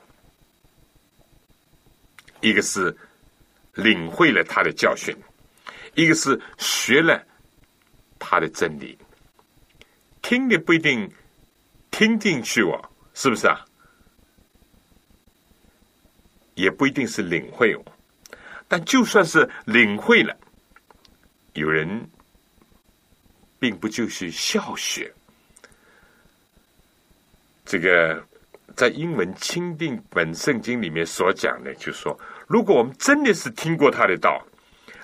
[2.42, 2.94] 一个是
[3.74, 5.16] 领会了他的教训，
[5.94, 7.24] 一个是学了
[8.18, 8.98] 他的真理。
[10.20, 11.10] 听的不一定
[11.90, 13.64] 听进去哦，是不是啊？
[16.54, 17.82] 也不一定是领会哦。
[18.68, 20.36] 但就算是领会了，
[21.54, 22.08] 有人
[23.58, 25.12] 并不就是笑学。
[27.64, 28.24] 这个
[28.82, 32.18] 在英文钦定本圣经里面所讲的，就说。
[32.48, 34.44] 如果我们真的是听过他的道，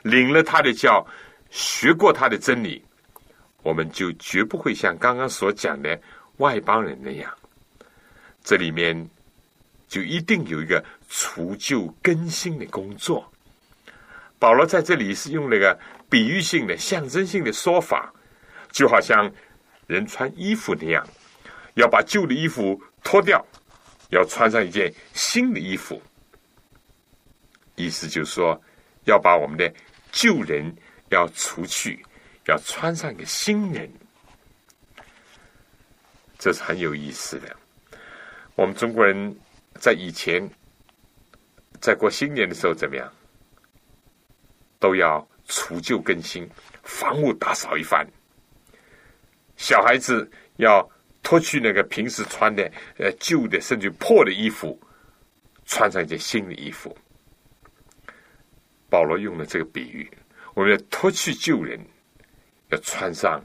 [0.03, 1.07] 领了他的教，
[1.49, 2.85] 学过他的真理，
[3.63, 5.97] 我们就绝不会像刚刚所讲的
[6.39, 7.33] 外邦人那样。
[8.43, 9.09] 这里面
[9.87, 13.33] 就一定有一个除旧更新的工作。
[14.41, 15.79] 保罗在这里是用那个
[16.11, 18.13] 比喻性的、象征性的说法，
[18.73, 19.31] 就好像
[19.87, 21.07] 人穿衣服那样，
[21.75, 23.41] 要把旧的衣服脱掉，
[24.11, 26.01] 要穿上一件新的衣服。
[27.77, 28.61] 意思就是说，
[29.05, 29.73] 要把我们的
[30.11, 30.75] 旧人
[31.11, 32.05] 要除去，
[32.47, 33.89] 要穿上一个新人，
[36.39, 37.57] 这是很有意思的。
[38.57, 39.37] 我们中国人
[39.77, 40.51] 在以前
[41.81, 43.13] 在过新年的时候怎么样，
[44.81, 46.49] 都要除旧更新，
[46.83, 48.05] 房屋打扫一番。
[49.57, 50.89] 小孩子要
[51.29, 54.81] 脱去那个平时穿的呃旧的甚至破的衣服，
[55.67, 56.97] 穿上一件新的衣服。
[58.89, 60.11] 保罗用了这个比喻，
[60.55, 61.79] 我们要脱去旧人，
[62.71, 63.45] 要穿上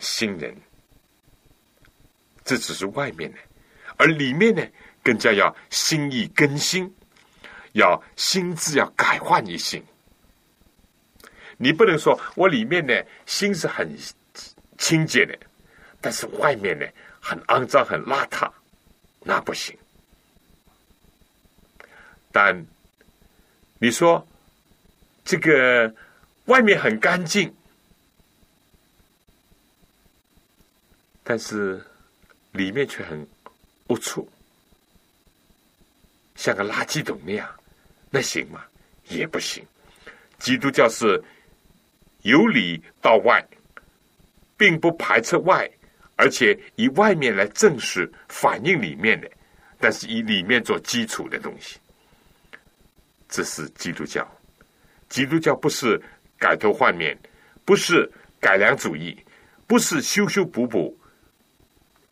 [0.00, 0.52] 新人。
[2.44, 3.38] 这只是外面的，
[3.96, 4.66] 而里面呢，
[5.00, 6.92] 更加要心意更新，
[7.74, 9.80] 要心智要改换一新。
[11.58, 12.92] 你不能说我里面呢
[13.24, 13.88] 心是很
[14.78, 15.38] 清洁的，
[16.00, 16.84] 但是外面呢
[17.24, 18.52] 很肮脏、很邋遢，
[19.22, 19.74] 那不行。
[22.30, 22.54] 但
[23.78, 24.26] 你说
[25.24, 25.94] 这个
[26.44, 27.50] 外面很干净，
[31.22, 31.82] 但是
[32.52, 33.26] 里面却很
[33.88, 34.28] 龌龊，
[36.34, 37.48] 像个垃圾桶那样，
[38.10, 38.62] 那行吗？
[39.08, 39.66] 也不行。
[40.38, 41.24] 基督教是。
[42.24, 43.46] 由里到外，
[44.56, 45.70] 并不排斥外，
[46.16, 49.30] 而且以外面来证实反映里面的，
[49.78, 51.78] 但是以里面做基础的东西，
[53.28, 54.26] 这是基督教。
[55.08, 56.00] 基督教不是
[56.38, 57.16] 改头换面，
[57.64, 58.10] 不是
[58.40, 59.16] 改良主义，
[59.66, 60.96] 不是修修补补。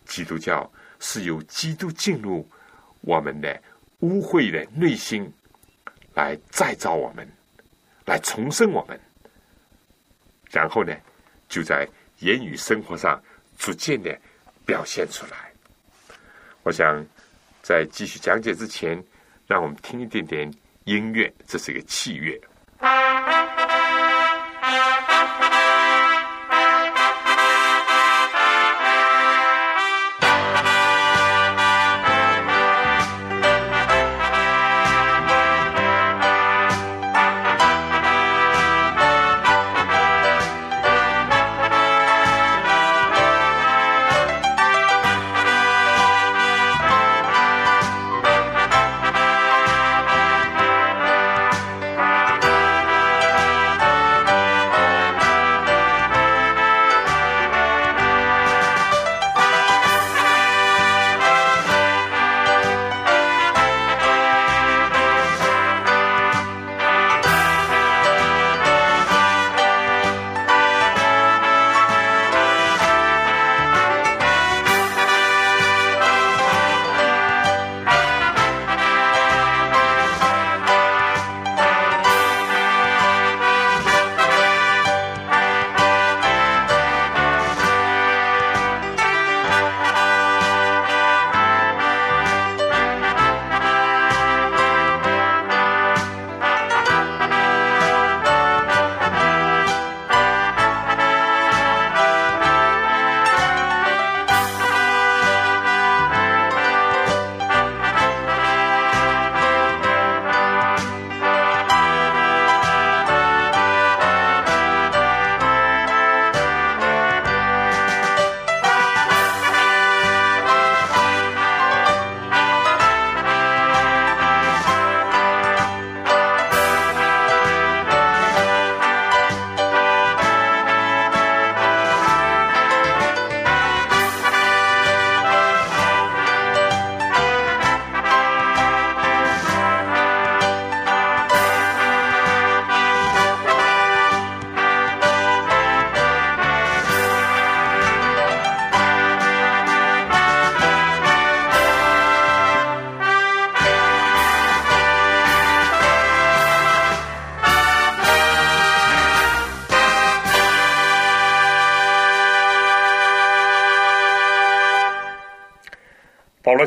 [0.04, 2.48] 基督教是由基督进入
[3.00, 3.62] 我们的
[4.00, 5.32] 污秽的内心，
[6.14, 7.26] 来再造我们，
[8.04, 8.98] 来重生我们。
[10.50, 10.94] 然后呢，
[11.48, 11.88] 就在
[12.18, 13.20] 言语生活上
[13.62, 14.18] 逐渐的
[14.66, 15.52] 表现出来。
[16.64, 17.00] 我想
[17.62, 19.00] 在继续讲解之前，
[19.46, 20.52] 让我们听一点点
[20.82, 22.36] 音乐，这是一个器乐。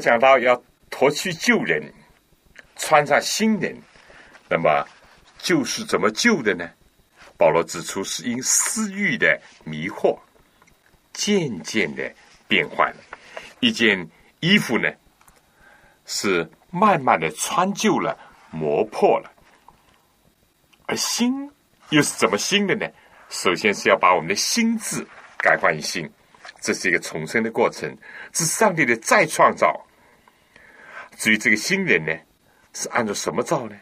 [0.06, 1.92] 讲到要脱去旧人，
[2.76, 3.76] 穿上新人，
[4.48, 4.88] 那么
[5.40, 6.70] 旧是怎么旧的呢？
[7.40, 10.20] 保罗指出是因私欲的迷惑，
[11.12, 12.14] 渐渐的
[12.48, 12.94] 变换。
[13.62, 14.08] 一件
[14.42, 14.88] 衣服呢，
[16.06, 18.16] 是慢慢的穿旧了、
[18.52, 19.32] 磨破了，
[20.86, 21.52] 而心
[21.90, 22.88] 又是怎么新的呢？
[23.30, 25.04] 首先是要把我们的心智
[25.40, 26.08] 改换一新，
[26.62, 27.98] 这是一个重生的过程，
[28.34, 29.82] 是上帝的再创造。
[31.18, 32.14] 至于这个新人呢，
[32.74, 33.76] 是按照什么造呢？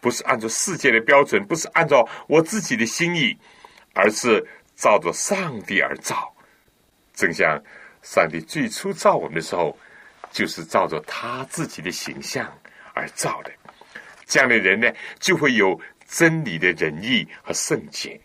[0.00, 3.34] 不是按照世界的标准，不是按照我自己的心意，
[3.94, 4.46] 而是
[4.76, 6.34] 照着上帝而造。
[7.14, 7.58] 正像
[8.02, 9.78] 上帝最初造我们的时候，
[10.30, 12.52] 就是照着他自己的形象
[12.92, 13.52] 而造的。
[14.26, 18.20] 这样的人呢，就会有真理的仁义和圣洁。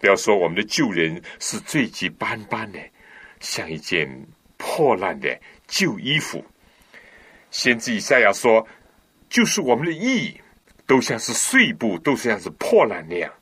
[0.00, 2.78] 不要说我们的旧人是罪迹斑斑的，
[3.40, 4.08] 像一件
[4.56, 5.38] 破烂的。
[5.66, 6.44] 旧衣服，
[7.50, 8.66] 先知以赛亚说
[9.28, 10.40] ：“就是我们的义，
[10.86, 13.32] 都像是碎布，都像是破烂那样。”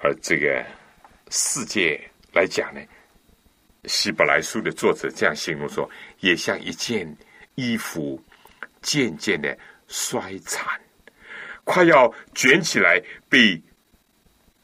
[0.00, 0.64] 而这个
[1.30, 2.00] 世界
[2.32, 2.80] 来讲呢，
[3.84, 5.88] 希伯来书的作者这样形容说，
[6.20, 7.16] 也像一件
[7.56, 8.22] 衣服
[8.80, 9.56] 渐渐的
[9.88, 10.80] 衰残，
[11.64, 13.60] 快要卷起来被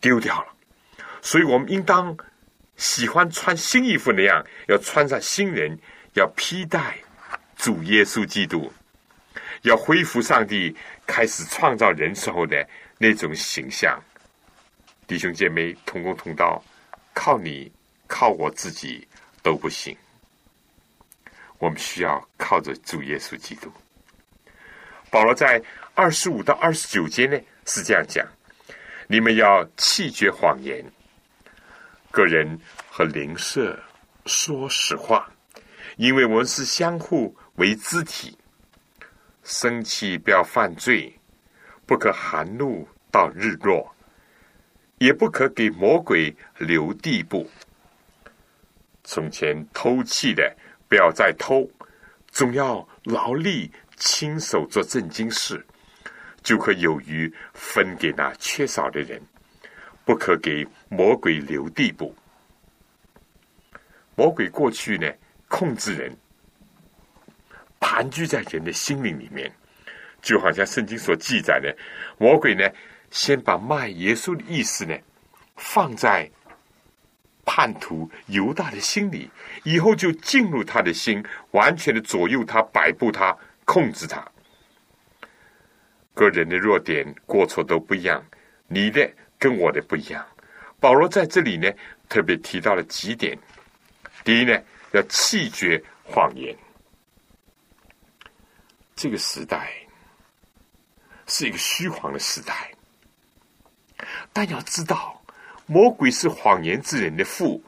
[0.00, 0.54] 丢掉了。
[1.20, 2.16] 所以我们应当
[2.76, 5.78] 喜欢穿新衣服那样，要穿上新人，
[6.14, 6.98] 要披戴
[7.56, 8.72] 主耶稣基督，
[9.62, 12.66] 要恢复上帝开始创造人时候的
[12.98, 14.02] 那种形象。
[15.06, 16.62] 弟兄姐妹同工同道，
[17.12, 17.72] 靠你。
[18.06, 19.08] 靠我自己
[19.42, 19.96] 都不行，
[21.58, 23.72] 我们需要靠着主耶稣基督。
[25.10, 25.60] 保罗在
[25.94, 28.24] 二十五到二十九节呢是这样讲：
[29.08, 30.84] 你们要弃绝谎言，
[32.14, 32.56] 个人
[32.88, 33.76] 和邻舍
[34.24, 35.28] 说实话，
[35.96, 38.38] 因为我们是相互为肢体。
[39.42, 41.12] 生气不要犯罪，
[41.84, 43.92] 不可含怒到日落，
[44.98, 47.50] 也不可给魔鬼留地步。
[49.02, 50.56] 从前偷气的，
[50.88, 51.68] 不要再偷，
[52.30, 55.66] 总要劳力亲手做正经事，
[56.44, 59.20] 就可有余分给那缺少的人，
[60.04, 62.14] 不可给魔鬼留地步。
[64.14, 65.10] 魔鬼过去呢，
[65.48, 66.16] 控制人，
[67.80, 69.52] 盘踞在人的心灵里面，
[70.22, 71.76] 就好像圣经所记载的，
[72.18, 72.68] 魔鬼呢，
[73.10, 74.96] 先把卖耶稣的意思呢，
[75.56, 76.30] 放在。
[77.46, 79.30] 叛徒犹大的心里，
[79.64, 83.36] 以后就进入他的心，完全的左右他、摆布他、
[83.66, 84.26] 控制他。
[86.14, 88.24] 个人的弱点、过错都不一样，
[88.66, 89.12] 你的
[89.44, 90.26] 跟我的不一样。
[90.80, 91.70] 保罗在这里呢，
[92.08, 93.38] 特别提到了几点：
[94.24, 94.58] 第一呢，
[94.92, 96.56] 要弃绝谎言。
[98.96, 99.70] 这个时代
[101.26, 102.72] 是一个虚谎的时代，
[104.32, 105.20] 但要知道。
[105.66, 107.62] 魔鬼是谎言之人的父，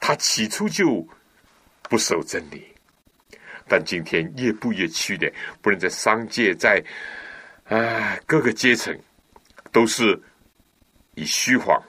[0.00, 1.06] 他起初就
[1.82, 2.66] 不守真理，
[3.68, 5.32] 但今天越步越趋的，
[5.62, 6.82] 不论在商界，在
[7.68, 8.96] 啊各个阶层，
[9.72, 10.20] 都是
[11.18, 11.82] 以虚谎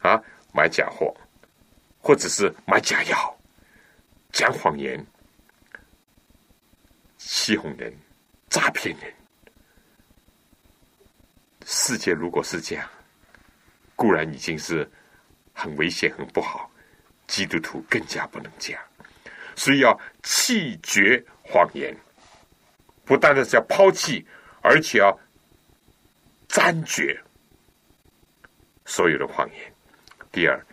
[0.00, 1.14] 啊买假货，
[1.98, 3.36] 或者是买假药，
[4.30, 5.04] 讲谎言，
[7.18, 7.92] 欺哄人，
[8.48, 9.12] 诈骗人。
[11.66, 12.88] 世界如果是这样。
[13.96, 14.90] 固然已经是
[15.52, 16.68] 很危险、很不好，
[17.28, 18.82] 基督徒更加不能这样，
[19.54, 21.96] 所以要弃绝谎言，
[23.04, 24.26] 不单单是要抛弃，
[24.62, 25.16] 而且要
[26.48, 27.22] 斩绝
[28.84, 29.74] 所有的谎言。
[30.32, 30.66] 第二，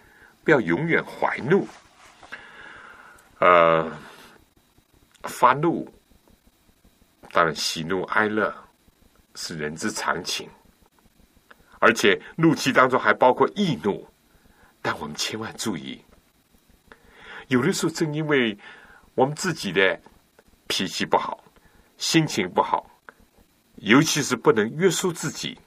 [0.43, 1.67] 不要永远怀怒，
[3.39, 3.91] 呃，
[5.23, 5.87] 发怒，
[7.31, 8.53] 当然喜怒哀乐
[9.35, 10.49] 是人之常情。
[11.79, 14.07] 而且怒气当中还包括易怒，
[14.83, 16.03] 但我们千万注意，
[17.47, 18.55] 有的时候正因为
[19.15, 19.99] 我们自己的
[20.67, 21.43] 脾气不好、
[21.97, 22.87] 心情不好，
[23.77, 25.59] 尤其是不能约束自己，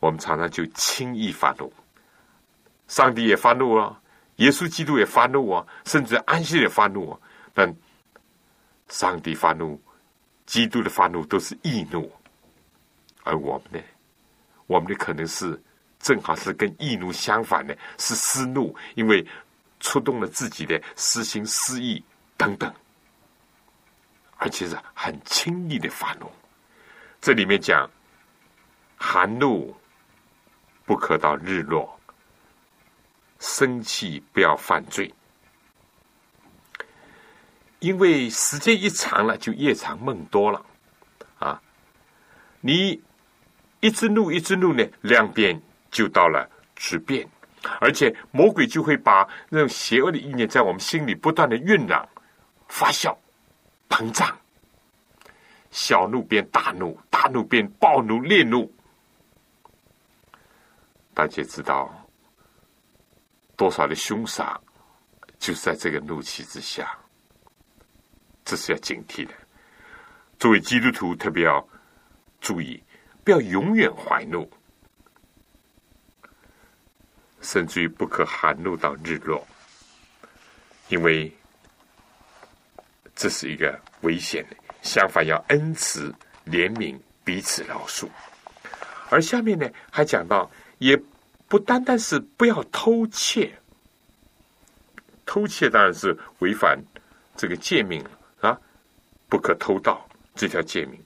[0.00, 1.72] 我们常常就轻易发怒。
[2.88, 4.00] 上帝也发怒啊，
[4.36, 7.20] 耶稣基督也发怒啊，甚至安息也发怒啊。
[7.54, 7.72] 但
[8.88, 9.80] 上帝发怒、
[10.46, 12.10] 基督的发怒都是易怒，
[13.22, 13.86] 而我们呢？
[14.66, 15.60] 我们的可能是
[15.98, 19.24] 正好是跟易怒相反的，是私怒，因为
[19.80, 22.02] 触动了自己的私心私意
[22.36, 22.72] 等等，
[24.36, 26.30] 而且是很轻易的发怒。
[27.20, 27.88] 这里面讲，
[28.96, 29.74] 含怒
[30.90, 31.96] 不可到日落，
[33.38, 35.14] 生气不要犯罪，
[37.78, 40.66] 因为时间一长了，就夜长梦多了
[41.38, 41.62] 啊，
[42.60, 43.00] 你。
[43.78, 45.62] 一直怒，一直怒呢，两边
[45.92, 47.26] 就到了质变，
[47.80, 52.06] 而且魔鬼就会把那种邪恶的意念在我们心里不断的酝酿、
[52.66, 53.16] 发酵、
[53.88, 54.36] 膨胀，
[55.70, 58.68] 小怒变大怒，大怒变暴怒、烈怒。
[61.14, 61.90] 大家知道，
[63.56, 64.58] 多少的凶杀
[65.38, 66.98] 就是在这个怒气之下，
[68.44, 69.32] 这是要警惕的。
[70.38, 71.66] 作为基督徒，特别要
[72.40, 72.82] 注意。
[73.22, 74.50] 不要永远怀怒，
[77.42, 79.46] 甚至于不可含怒到日落，
[80.88, 81.30] 因为
[83.14, 84.56] 这是一个危险的。
[84.80, 86.10] 相反，要恩慈、
[86.46, 88.08] 怜悯，彼此饶恕。
[89.10, 90.50] 而下面呢，还讲到，
[90.80, 91.00] 也
[91.46, 93.58] 不单单是不要偷窃，
[95.26, 96.78] 偷窃当然是违反
[97.36, 98.02] 这个诫命
[98.40, 98.58] 啊，
[99.28, 100.98] 不可偷盗这条诫命。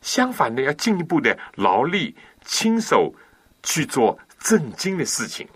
[0.00, 2.14] 相反的，要进一步的劳力，
[2.44, 3.12] 亲手
[3.64, 5.48] 去做正经的事情，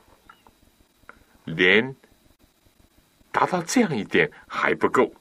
[1.45, 1.95] 连
[3.31, 5.13] 达到这样一点还不够，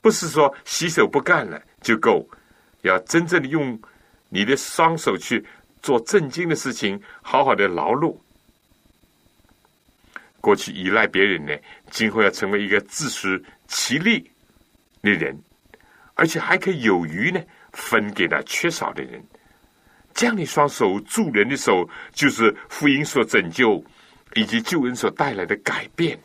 [0.00, 2.26] 不是说洗手不干了就够，
[2.80, 3.78] 要真正的用
[4.28, 5.44] 你的双手去
[5.82, 8.16] 做正经的事情，好好的劳碌。
[10.40, 11.54] 过去依赖别人呢，
[11.90, 14.30] 今后要成为一个自食其力
[15.02, 15.38] 的人，
[16.14, 17.40] 而且还可以有余呢，
[17.72, 19.22] 分给了缺少的人。
[20.14, 23.84] 这样的双手助人的手，就是福音所拯救
[24.34, 26.18] 以及救恩所带来的改变。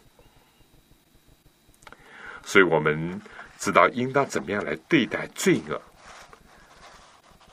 [2.43, 3.21] 所以我们
[3.59, 5.81] 知道应当怎么样来对待罪恶。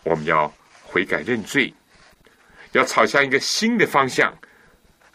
[0.05, 1.73] 我们要悔改认罪，
[2.73, 4.37] 要朝向一个新的方向。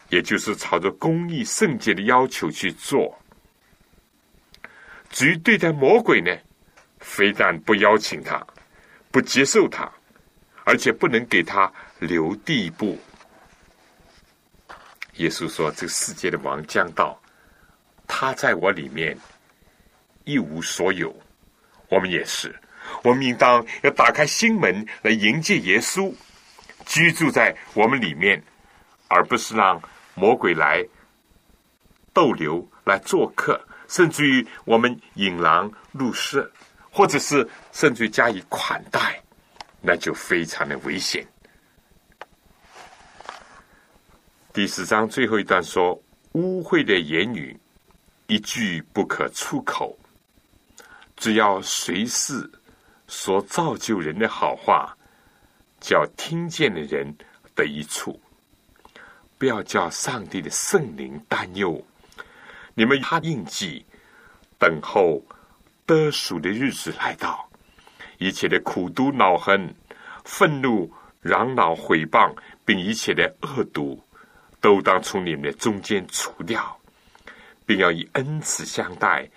[0.10, 3.14] 也就是朝着公义圣洁的要求去做。
[5.10, 6.34] 至于对待魔鬼呢，
[7.00, 8.42] 非但不邀请他，
[9.12, 9.92] 不接受他，
[10.64, 12.98] 而且不能给他留地步。
[15.16, 17.22] 耶稣说：“这个世界的王将到，
[18.08, 19.18] 他在我里面
[20.24, 21.14] 一无所有。”
[21.92, 22.56] 我们也是，
[23.04, 26.14] 我们应当要打开心门来迎接耶稣
[26.88, 28.44] 居住在我们里面，
[29.08, 29.80] 而不是让。
[30.20, 30.84] 魔鬼来
[32.12, 36.52] 逗留，来做客，甚至于我们引狼入室，
[36.90, 39.22] 或者是甚至加以款待，
[39.80, 41.24] 那就非常的危险。
[44.52, 45.94] 第四章最后一段说
[46.34, 47.56] ：“污秽的言语
[48.26, 49.96] 一句不可出口，
[51.16, 52.50] 只要随时
[53.08, 54.97] 所造就人的好话，
[55.80, 57.16] 叫听见的人
[57.56, 58.20] 得一处。”
[59.40, 61.86] 不要叫上帝的圣灵担忧，
[62.74, 63.86] 你们他印记，
[64.58, 65.24] 等候
[65.86, 67.48] 得赎的日子来到，
[68.18, 69.76] 一切的苦毒、恼恨、
[70.26, 74.02] 愤怒、嚷闹、毁谤，并一切的恶毒，
[74.60, 76.76] 都当从你们的中间除掉，
[77.64, 79.30] 并要以恩慈相待，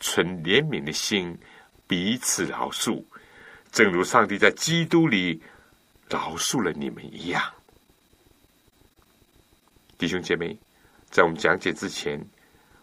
[0.00, 1.38] 存怜悯的心，
[1.86, 3.00] 彼此饶恕，
[3.70, 5.40] 正如上帝在基督里
[6.08, 7.42] 饶恕了你们一样。
[9.98, 10.56] 弟兄姐妹，
[11.10, 12.20] 在我们讲解之前，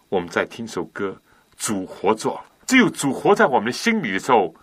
[0.09, 1.19] 我们在听首歌。
[1.55, 4.53] 主活着，只有主活在我们心里的时候，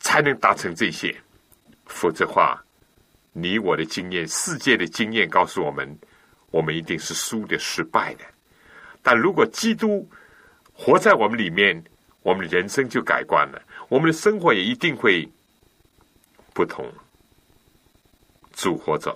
[0.00, 1.18] 才能达成这些。
[1.86, 2.62] 否则话，
[3.32, 5.98] 你我的经验、世界的经验告诉我们，
[6.50, 8.24] 我们一定是输的、失败的。
[9.02, 10.06] 但如果基督
[10.74, 11.82] 活在我们里面，
[12.22, 15.26] 我们的人生就改观了，我们的生活也一定会
[16.52, 16.86] 不同。
[18.62, 19.12] 主活着。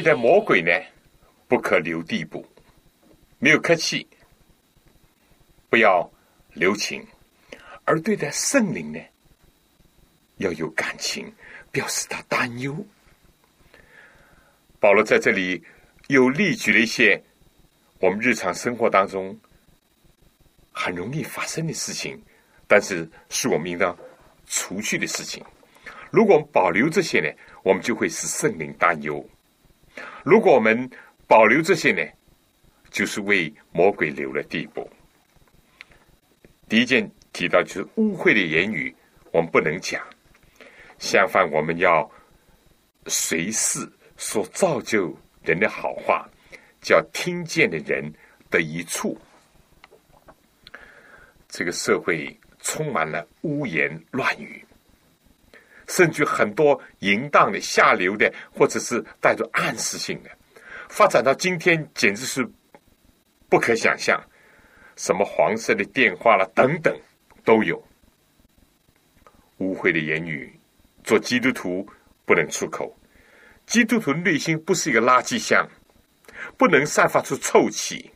[0.00, 0.70] 对待魔鬼呢，
[1.46, 2.42] 不可留地步，
[3.38, 4.06] 没有客气，
[5.68, 6.10] 不要
[6.54, 7.02] 留情；
[7.84, 8.98] 而对待圣灵呢，
[10.38, 11.30] 要有感情，
[11.70, 12.74] 表示他担忧。
[14.78, 15.62] 保罗在这里
[16.08, 17.22] 又例举了一些
[17.98, 19.38] 我们日常生活当中
[20.72, 22.18] 很容易发生的事情，
[22.66, 23.94] 但是是我们应当
[24.46, 25.44] 除去的事情。
[26.10, 27.28] 如果我们保留这些呢，
[27.62, 29.22] 我们就会使圣灵担忧。
[30.24, 30.90] 如果我们
[31.26, 32.02] 保留这些呢，
[32.90, 34.88] 就是为魔鬼留了地步。
[36.68, 38.94] 第一件提到就是污秽的言语，
[39.32, 40.00] 我们不能讲；
[40.98, 42.08] 相反，我们要
[43.06, 46.28] 随时所造就人的好话，
[46.80, 48.12] 叫听见的人
[48.48, 49.18] 得一处。
[51.48, 54.64] 这个社会充满了污言乱语。
[55.90, 60.30] 甚至很多淫荡的、下流的，或者是带着暗示性的，
[60.88, 62.48] 发展到今天，简直是
[63.48, 64.22] 不可想象。
[64.94, 66.96] 什么黄色的电话了等等
[67.44, 67.76] 都有，
[69.56, 70.56] 污秽的言语，
[71.02, 71.84] 做基督徒
[72.24, 72.96] 不能出口。
[73.66, 75.68] 基督徒内心不是一个垃圾箱，
[76.56, 78.08] 不能散发出臭气。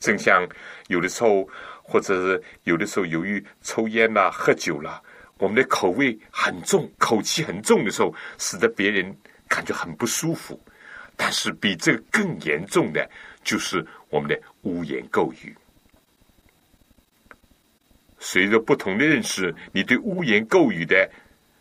[0.00, 0.44] 正像
[0.88, 1.48] 有的时候，
[1.82, 5.00] 或者是有的时候，由于抽烟啦、喝酒啦，
[5.38, 9.14] 我们的口味很重、口气很重的时候，使得别人
[9.46, 10.58] 感觉很不舒服。
[11.16, 13.08] 但是比这个更严重的，
[13.42, 15.56] 就是我们的污言垢语。
[18.18, 21.10] 随着不同的认识，你对污言垢语的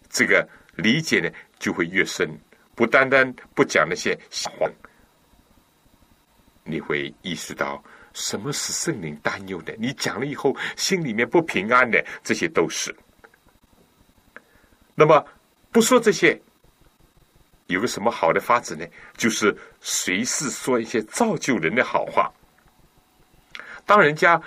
[0.09, 2.29] 这个理解呢，就会越深。
[2.75, 4.69] 不单单不讲那些谎，
[6.63, 7.81] 你会意识到
[8.13, 9.73] 什么是圣灵担忧的。
[9.77, 12.93] 你讲了以后，心里面不平安的，这些都是。
[14.95, 15.23] 那么
[15.71, 16.41] 不说这些，
[17.67, 18.85] 有个什么好的法子呢？
[19.15, 22.31] 就是随时说一些造就人的好话。
[23.85, 24.41] 当人家。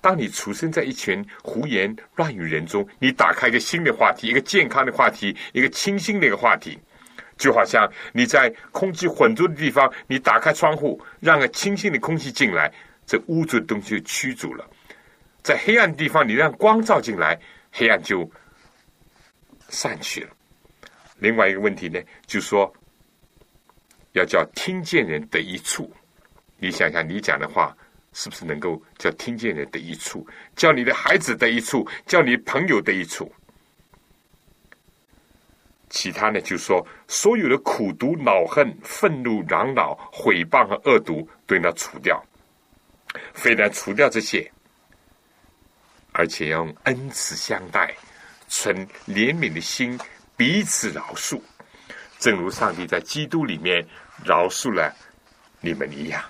[0.00, 6.76] 当你出生在一群胡言乱语人中，你打开一个新的话题，一个健康的话题，一个清新的一个话题，
[7.38, 12.68] 就好像你在空气混浊的地方，你打开窗户，让个清新的空气进来，
[13.06, 14.64] 这污浊的东西就驱逐了；
[15.40, 17.38] 在黑暗地方，你让光照进来，
[17.70, 18.28] 黑暗就
[19.72, 20.30] 散去了。
[21.18, 22.72] 另外一个问题呢，就说
[24.12, 25.92] 要叫听见人得一处。
[26.58, 27.76] 你想想，你讲的话。
[28.14, 33.32] 是不是能够叫听见人得一处，叫你的孩子得一处，叫你朋友得一处？
[35.88, 36.38] 其他呢？
[36.42, 42.22] 就说，所有的苦毒、恼恨、愤怒、嚷恼、毁谤和恶毒，都要除掉。
[43.32, 44.52] 非但除掉这些，
[46.12, 47.96] 而且要用恩慈相待，
[48.54, 49.98] 存怜悯的心，
[50.36, 51.40] 彼此饶恕，
[52.18, 53.82] 正如上帝在基督里面
[54.22, 54.94] 饶恕了
[55.62, 56.22] 你们一样。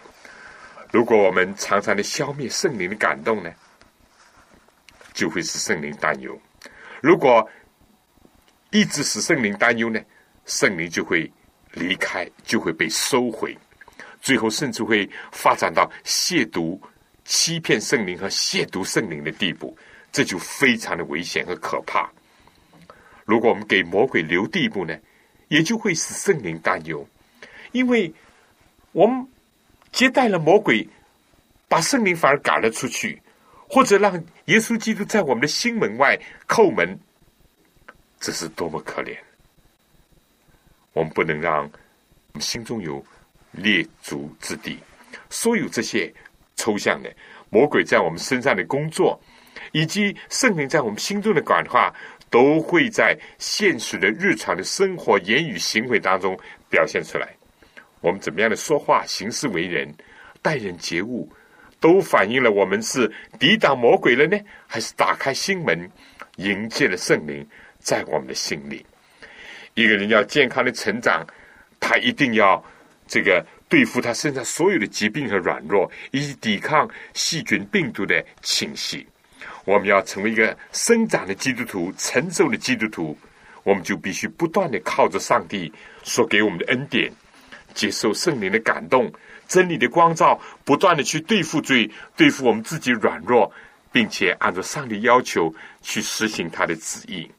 [0.92, 3.52] 如果我们常常的消灭圣灵的感动呢，
[5.12, 6.32] 就会使圣灵担忧；
[7.02, 7.46] 如果
[8.70, 10.00] 一直使圣灵担忧呢，
[10.46, 11.30] 圣灵就会
[11.72, 13.58] 离开，就会被收回，
[14.20, 16.80] 最后甚至会发展到亵渎、
[17.24, 19.76] 欺骗圣灵和亵渎圣灵的地步，
[20.12, 22.08] 这就非常的危险和可怕。
[23.24, 24.96] 如果我们给魔鬼留地步呢，
[25.48, 27.04] 也就会使圣灵担忧，
[27.72, 28.14] 因为
[28.92, 29.26] 我们。
[29.92, 30.88] 接待了魔鬼，
[31.68, 33.20] 把圣灵反而赶了出去，
[33.68, 34.14] 或者让
[34.46, 36.98] 耶稣基督在我们的心门外叩门，
[38.18, 39.14] 这是多么可怜！
[40.94, 41.70] 我们不能让
[42.40, 43.04] 心中有
[43.50, 44.78] 列足之地。
[45.28, 46.10] 所有这些
[46.56, 47.14] 抽象的
[47.50, 49.20] 魔鬼在我们身上的工作，
[49.72, 51.92] 以及圣灵在我们心中的感化，
[52.30, 56.38] 都会在现实的日常的生活、言语、行为当中
[56.70, 57.28] 表现出来。
[58.00, 59.92] 我们怎么样的说话、行事为人、
[60.40, 61.30] 待人接物，
[61.78, 65.90] 都反映了我们是抵挡魔鬼了呢，还是打开心门
[66.36, 67.46] 迎接了圣灵
[67.78, 68.84] 在我们的心里？
[69.74, 71.26] 一个人要健康的成长，
[71.80, 72.62] 他一定要
[73.06, 79.06] 这个对付他身上所有的疾病和软弱，以及抵抗细菌、病毒的侵袭。
[79.64, 83.16] 我们要成为一个生长的基督徒、成熟的基督徒，
[83.62, 87.12] 我们就必须不断的靠着上帝所给我们的恩典。
[87.74, 89.10] 接受圣灵的感动，
[89.48, 93.50] 真理的光照，不断的去对付罪，对付我们自己软弱，
[93.90, 97.30] 并且按照上帝要求去实行他的旨意，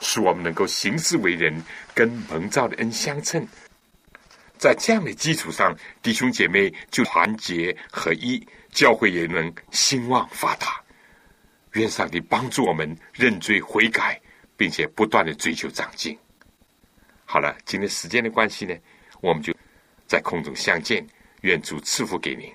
[0.00, 3.44] 使我们能够行事为人跟蒙召的恩相称。
[4.56, 10.80] 在这样的基础上，弟兄姐妹就团结合一，教会也能兴旺发达。
[11.78, 14.20] 愿上帝帮助我们认罪悔改，
[14.56, 16.18] 并且不断的追求长进。
[17.24, 18.74] 好了，今天时间的关系呢，
[19.20, 19.54] 我们就。
[20.08, 21.04] 在空中相见，
[21.40, 22.48] 愿主赐福给您。